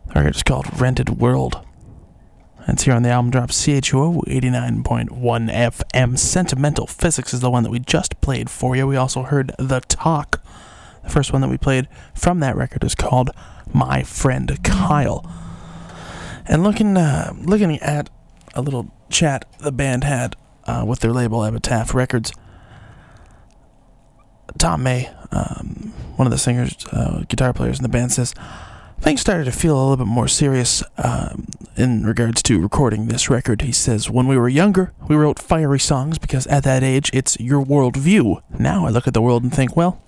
The 0.07 0.15
record 0.15 0.37
is 0.37 0.43
called 0.43 0.81
Rented 0.81 1.21
World. 1.21 1.61
It's 2.67 2.85
here 2.85 2.95
on 2.95 3.03
the 3.03 3.11
album 3.11 3.31
drop 3.31 3.51
CHUO 3.51 4.25
89.1 4.27 5.11
FM. 5.53 6.19
Sentimental 6.19 6.87
Physics 6.87 7.35
is 7.35 7.41
the 7.41 7.51
one 7.51 7.63
that 7.63 7.69
we 7.69 7.79
just 7.79 8.19
played 8.23 8.49
for 8.49 8.75
you. 8.75 8.87
We 8.87 8.97
also 8.97 9.25
heard 9.25 9.53
The 9.59 9.81
Talk. 9.81 10.43
The 11.05 11.11
first 11.11 11.31
one 11.35 11.43
that 11.43 11.51
we 11.51 11.59
played 11.59 11.89
from 12.15 12.41
that 12.41 12.57
record 12.57 12.85
is 12.85 12.95
called 12.95 13.33
My 13.75 14.03
Friend 14.03 14.65
Kyle. 14.65 15.31
And 16.47 16.65
looking 16.65 16.97
uh, 16.97 17.35
looking 17.39 17.79
at 17.81 18.09
a 18.55 18.63
little 18.63 18.91
chat 19.11 19.45
the 19.59 19.73
band 19.73 20.05
had 20.05 20.37
uh, 20.65 20.87
with 20.89 21.01
their 21.01 21.13
label 21.13 21.45
Epitaph 21.45 21.93
Records, 21.93 22.33
Tom 24.57 24.85
May, 24.85 25.11
um, 25.31 25.93
one 26.17 26.27
of 26.27 26.33
the 26.33 26.39
singers, 26.39 26.87
uh, 26.93 27.25
guitar 27.29 27.53
players 27.53 27.79
in 27.79 27.83
the 27.83 27.89
band, 27.89 28.13
says 28.13 28.35
things 29.01 29.21
started 29.21 29.45
to 29.45 29.53
feel 29.53 29.77
a 29.77 29.81
little 29.81 29.97
bit 29.97 30.07
more 30.07 30.29
serious 30.29 30.83
um, 30.99 31.47
in 31.77 32.05
regards 32.05 32.43
to 32.45 32.61
recording 32.61 33.07
this 33.07 33.31
record. 33.31 33.63
He 33.63 33.73
says, 33.73 34.11
When 34.11 34.27
we 34.27 34.37
were 34.37 34.49
younger, 34.49 34.93
we 35.09 35.17
wrote 35.17 35.39
fiery 35.39 35.79
songs 35.79 36.19
because 36.19 36.47
at 36.49 36.65
that 36.65 36.83
age, 36.83 37.11
it's 37.13 37.39
your 37.39 37.61
world 37.61 37.97
view. 37.97 38.43
Now 38.59 38.87
I 38.87 38.91
look 38.91 39.07
at 39.07 39.15
the 39.15 39.23
world 39.23 39.43
and 39.43 39.55
think, 39.55 39.77
well, 39.77 40.03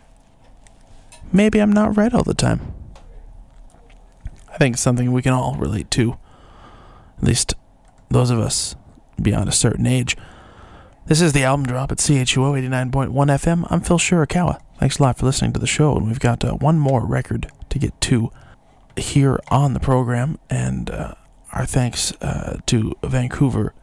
maybe 1.32 1.61
I'm 1.61 1.72
not 1.72 1.96
right 1.96 2.12
all 2.12 2.24
the 2.24 2.34
time. 2.34 2.72
I 4.52 4.56
think 4.56 4.74
it's 4.74 4.82
something 4.82 5.12
we 5.12 5.22
can 5.22 5.34
all 5.34 5.54
relate 5.56 5.90
to. 5.92 6.16
At 7.18 7.24
least 7.24 7.54
those 8.11 8.30
of 8.30 8.38
us 8.38 8.74
beyond 9.20 9.48
a 9.48 9.52
certain 9.52 9.86
age. 9.86 10.16
This 11.06 11.20
is 11.20 11.32
the 11.32 11.44
album 11.44 11.66
drop 11.66 11.92
at 11.92 11.98
CHUO 11.98 12.61
89.1 12.68 13.11
FM. 13.12 13.66
I'm 13.70 13.80
Phil 13.80 13.98
Shirakawa. 13.98 14.61
Thanks 14.78 15.00
a 15.00 15.02
lot 15.02 15.18
for 15.18 15.26
listening 15.26 15.52
to 15.54 15.58
the 15.58 15.66
show, 15.66 15.96
and 15.96 16.06
we've 16.06 16.20
got 16.20 16.44
uh, 16.44 16.52
one 16.52 16.78
more 16.78 17.04
record 17.04 17.50
to 17.68 17.78
get 17.80 18.00
to 18.02 18.30
here 18.96 19.40
on 19.48 19.74
the 19.74 19.80
program, 19.80 20.38
and 20.48 20.88
uh, 20.88 21.14
our 21.52 21.66
thanks 21.66 22.12
uh, 22.22 22.60
to 22.66 22.94
Vancouver 23.02 23.74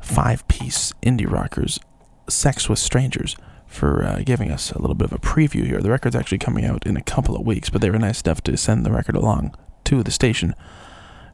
five 0.00 0.46
piece 0.48 0.92
indie 1.02 1.30
rockers, 1.30 1.80
Sex 2.28 2.68
with 2.68 2.78
Strangers, 2.78 3.36
for 3.66 4.04
uh, 4.04 4.22
giving 4.22 4.50
us 4.50 4.70
a 4.70 4.78
little 4.78 4.94
bit 4.94 5.06
of 5.06 5.12
a 5.12 5.18
preview 5.18 5.66
here. 5.66 5.80
The 5.80 5.90
record's 5.90 6.14
actually 6.14 6.38
coming 6.38 6.66
out 6.66 6.86
in 6.86 6.98
a 6.98 7.02
couple 7.02 7.34
of 7.34 7.46
weeks, 7.46 7.70
but 7.70 7.80
they 7.80 7.88
were 7.88 7.98
nice 7.98 8.20
enough 8.20 8.42
to 8.42 8.56
send 8.58 8.84
the 8.84 8.92
record 8.92 9.16
along 9.16 9.56
to 9.84 10.02
the 10.02 10.10
station 10.10 10.54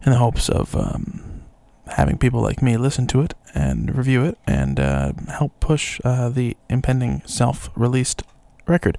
in 0.06 0.12
the 0.12 0.18
hopes 0.18 0.48
of 0.48 0.76
um, 0.76 1.42
having 1.88 2.16
people 2.16 2.42
like 2.42 2.62
me 2.62 2.76
listen 2.76 3.08
to 3.08 3.22
it 3.22 3.34
and 3.56 3.96
review 3.96 4.24
it 4.24 4.38
and 4.46 4.78
uh, 4.78 5.12
help 5.30 5.58
push 5.58 6.00
uh, 6.04 6.28
the 6.28 6.56
impending 6.70 7.22
self 7.26 7.70
released 7.74 8.22
record. 8.68 8.98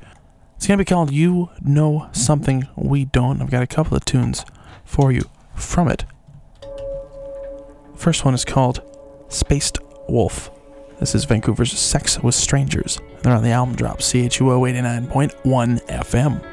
It's 0.55 0.67
going 0.67 0.77
to 0.77 0.83
be 0.83 0.89
called 0.89 1.11
You 1.11 1.49
Know 1.61 2.09
Something 2.11 2.67
We 2.75 3.05
Don't. 3.05 3.41
I've 3.41 3.51
got 3.51 3.63
a 3.63 3.67
couple 3.67 3.95
of 3.95 4.03
tunes 4.03 4.45
for 4.83 5.11
you 5.11 5.29
from 5.55 5.87
it. 5.87 6.05
First 7.95 8.25
one 8.25 8.33
is 8.33 8.43
called 8.43 8.81
Spaced 9.29 9.77
Wolf. 10.07 10.51
This 10.99 11.15
is 11.15 11.25
Vancouver's 11.25 11.71
Sex 11.77 12.19
with 12.19 12.35
Strangers. 12.35 12.99
They're 13.21 13.35
on 13.35 13.43
the 13.43 13.51
album 13.51 13.75
drop, 13.75 13.99
CHUO 13.99 14.69
89.1 14.69 15.85
FM. 15.87 16.48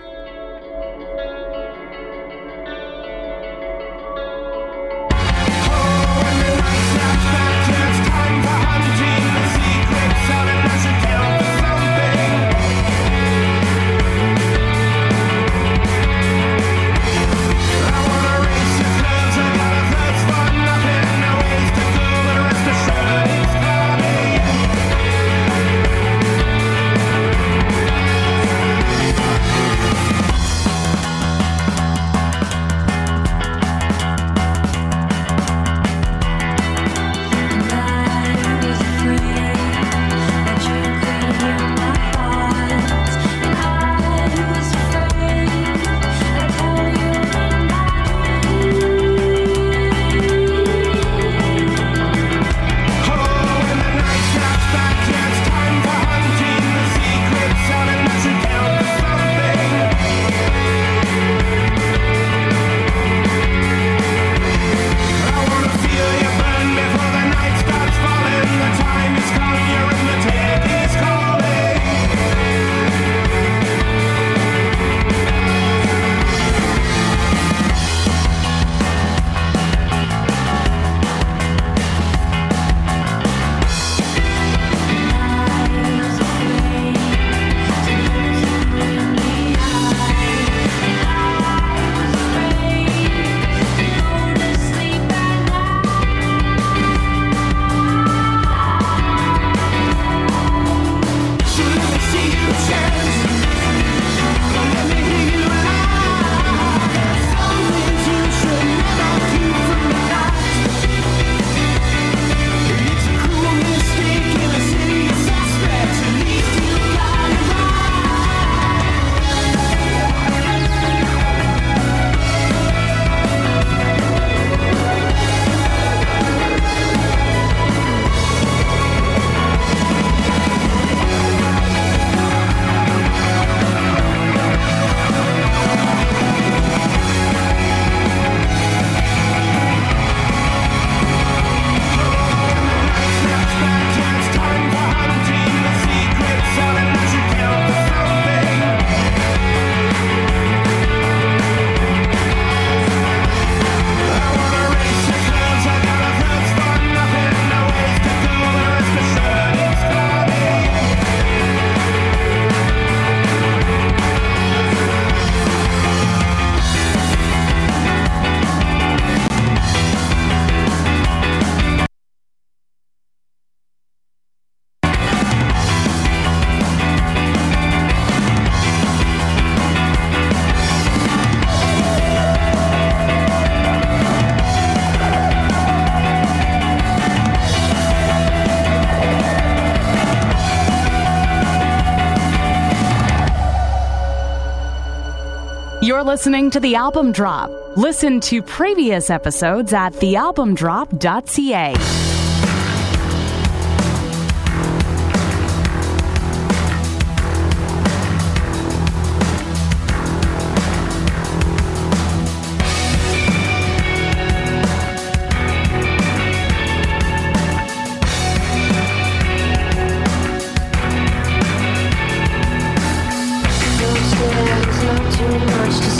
Listening 196.07 196.53
to 196.53 196.61
The 196.61 196.77
Album 196.77 197.11
Drop. 197.11 197.51
Listen 197.77 198.21
to 198.21 198.41
previous 198.41 199.11
episodes 199.11 199.73
at 199.73 199.93
thealbumdrop.ca. 199.95 202.06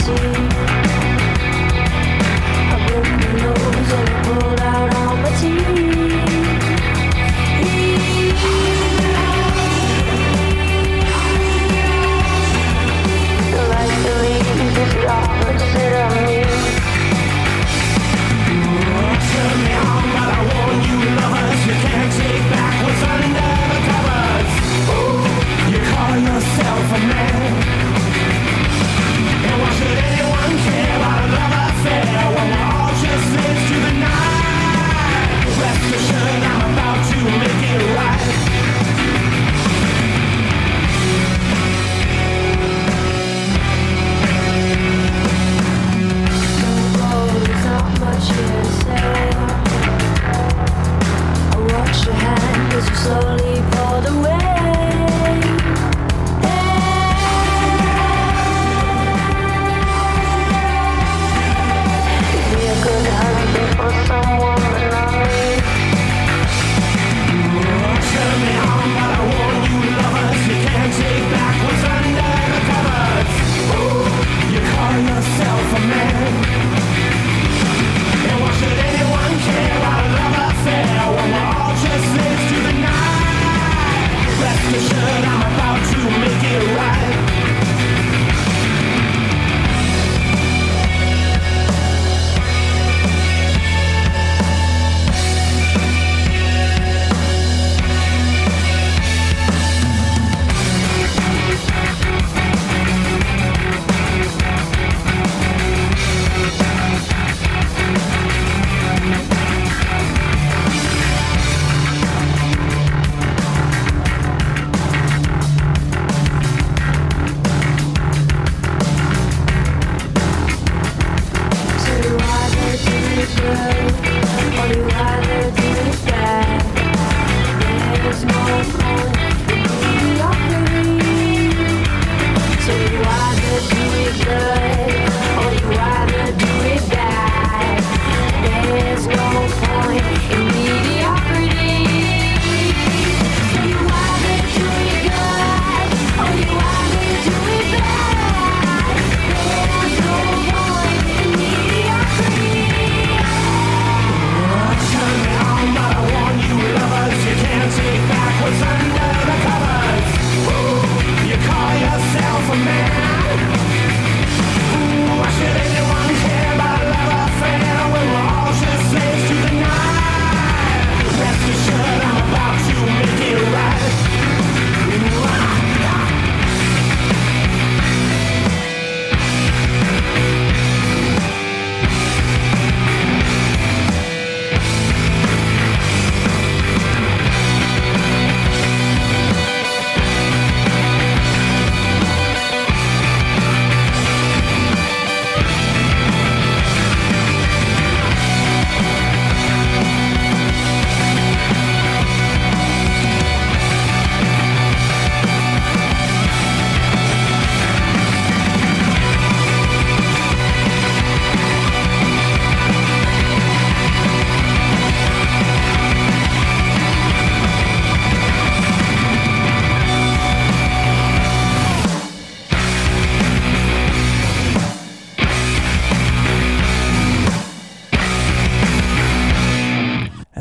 Peace. 0.07 0.46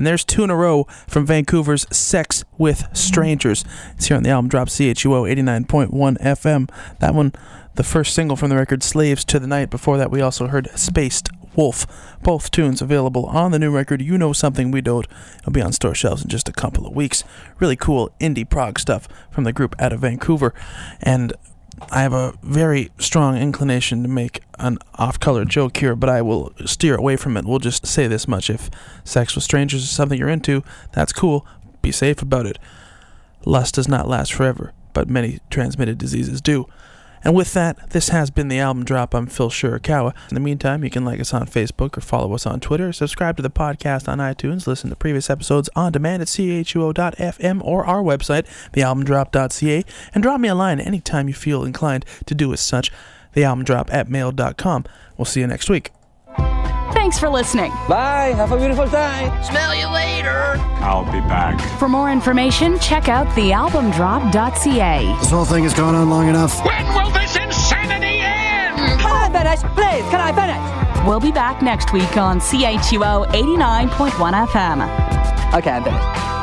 There's 0.07 0.25
two 0.25 0.45
in 0.45 0.51
a 0.51 0.57
row 0.57 0.85
from 1.09 1.27
Vancouver's 1.27 1.85
Sex 1.91 2.45
with 2.59 2.89
Strangers. 2.97 3.65
It's 3.97 4.07
here 4.07 4.17
on 4.17 4.23
the 4.23 4.31
album 4.31 4.49
drop 4.49 4.69
CHUO 4.69 5.29
89.1 5.29 5.91
FM. 6.19 6.71
That 7.01 7.13
one, 7.13 7.33
the 7.75 7.83
first 7.83 8.15
single 8.15 8.37
from 8.37 8.51
the 8.51 8.57
record, 8.57 8.85
Slaves 8.85 9.25
to 9.25 9.41
the 9.41 9.49
Night. 9.49 9.69
Before 9.69 9.99
that, 9.99 10.11
we 10.11 10.21
also 10.21 10.47
heard 10.47 10.69
Spaced 10.77 11.29
Wolf. 11.57 11.87
Both 12.23 12.53
tunes 12.53 12.81
available 12.81 13.27
on 13.27 13.51
the 13.51 13.59
new 13.59 13.71
record, 13.71 14.01
You 14.01 14.17
Know 14.17 14.33
Something 14.33 14.71
We 14.71 14.81
Don't. 14.81 15.09
It'll 15.41 15.53
be 15.53 15.61
on 15.61 15.73
store 15.73 15.95
shelves 15.95 16.23
in 16.23 16.29
just 16.29 16.49
a 16.49 16.53
couple 16.53 16.87
of 16.87 16.95
weeks. 16.95 17.25
Really 17.59 17.77
cool 17.77 18.13
indie 18.21 18.49
prog 18.49 18.79
stuff 18.79 19.09
from 19.31 19.43
the 19.43 19.53
group 19.53 19.75
out 19.81 19.93
of 19.93 20.01
Vancouver. 20.01 20.55
And 21.03 21.33
I 21.91 22.03
have 22.03 22.12
a 22.12 22.35
very 22.43 22.91
strong 22.99 23.37
inclination 23.37 24.03
to 24.03 24.09
make 24.09 24.41
an 24.59 24.79
off 24.95 25.20
color 25.20 25.45
joke 25.45 25.77
here, 25.77 25.95
but 25.95 26.09
I 26.09 26.22
will 26.22 26.53
steer 26.64 26.97
away 26.97 27.16
from 27.16 27.37
it. 27.37 27.45
We'll 27.45 27.59
just 27.59 27.87
say 27.87 28.07
this 28.07 28.27
much. 28.27 28.49
If 28.49 28.70
sex 29.05 29.35
with 29.35 29.45
strangers 29.45 29.83
is 29.83 29.91
something 29.91 30.18
you're 30.18 30.29
into, 30.29 30.64
that's 30.93 31.12
cool. 31.12 31.47
Be 31.83 31.93
safe 31.93 32.22
about 32.22 32.47
it. 32.47 32.59
Lust 33.45 33.74
does 33.74 33.89
not 33.89 34.09
last 34.09 34.33
forever, 34.33 34.72
but 34.93 35.09
many 35.09 35.39
transmitted 35.51 35.99
diseases 35.99 36.41
do. 36.41 36.66
And 37.25 37.35
with 37.35 37.55
that, 37.55 37.91
this 37.91 38.11
has 38.11 38.31
been 38.31 38.49
the 38.49 38.59
album 38.59 38.85
drop. 38.85 39.14
I'm 39.14 39.27
Phil 39.27 39.51
Shirakawa. 39.51 40.14
In 40.31 40.35
the 40.35 40.41
meantime, 40.41 40.85
you 40.85 40.91
can 40.91 41.05
like 41.05 41.21
us 41.21 41.35
on 41.35 41.47
Facebook 41.47 41.97
or 41.97 42.01
follow 42.01 42.33
us 42.35 42.47
on 42.47 42.61
Twitter, 42.61 42.93
subscribe 42.93 43.37
to 43.37 43.43
the 43.43 43.51
podcast 43.51 44.09
on 44.09 44.19
iTunes, 44.19 44.67
listen 44.67 44.91
to 44.91 44.97
previous 44.97 45.29
episodes 45.29 45.69
on 45.75 45.93
demand 45.93 46.23
at 46.23 46.29
chuo.fm 46.29 47.62
or 47.64 47.85
our 47.87 48.03
website, 48.03 48.47
thealbumdrop.ca, 48.73 49.85
and 50.14 50.23
drop 50.23 50.41
me 50.41 50.49
a 50.49 50.55
line 50.55 50.81
anytime 50.81 51.29
you 51.29 51.35
feel 51.35 51.64
inclined 51.64 52.05
to 52.27 52.35
do 52.35 52.53
as 52.53 52.61
such, 52.61 52.93
thealbumdrop 53.35 53.93
at 53.93 54.09
mail.com. 54.09 54.85
We'll 55.17 55.25
see 55.25 55.41
you 55.41 55.47
next 55.47 55.71
week. 55.71 55.96
Thanks 56.93 57.18
for 57.18 57.28
listening. 57.28 57.70
Bye. 57.89 58.32
Have 58.37 58.53
a 58.53 58.57
beautiful 58.57 58.89
time. 58.89 59.30
Smell 59.45 59.74
you 59.74 59.87
later. 59.89 60.57
I'll 60.82 61.05
be 61.05 61.20
back. 61.20 61.61
For 61.78 61.89
more 61.89 62.11
information, 62.11 62.78
check 62.78 63.09
out 63.09 63.26
thealbumdrop.ca. 63.28 65.16
This 65.20 65.30
whole 65.30 65.45
thing 65.45 65.64
has 65.64 65.74
gone 65.74 65.95
on 65.95 66.11
long 66.11 66.28
enough. 66.28 66.64
When 66.64 66.87
will 66.95 67.11
this 67.11 67.37
insanity 67.37 68.20
end? 68.20 68.76
Can 69.01 69.11
I 69.11 69.30
finish? 69.30 69.61
Please, 69.74 70.05
can 70.11 70.20
I 70.20 70.32
finish? 70.32 71.07
We'll 71.07 71.20
be 71.20 71.30
back 71.32 71.62
next 71.62 71.93
week 71.93 72.16
on 72.16 72.41
CHUO 72.41 73.26
89.1 73.28 74.47
FM. 74.49 75.55
Okay, 75.55 75.70
I'm 75.70 75.84
finished. 75.84 76.36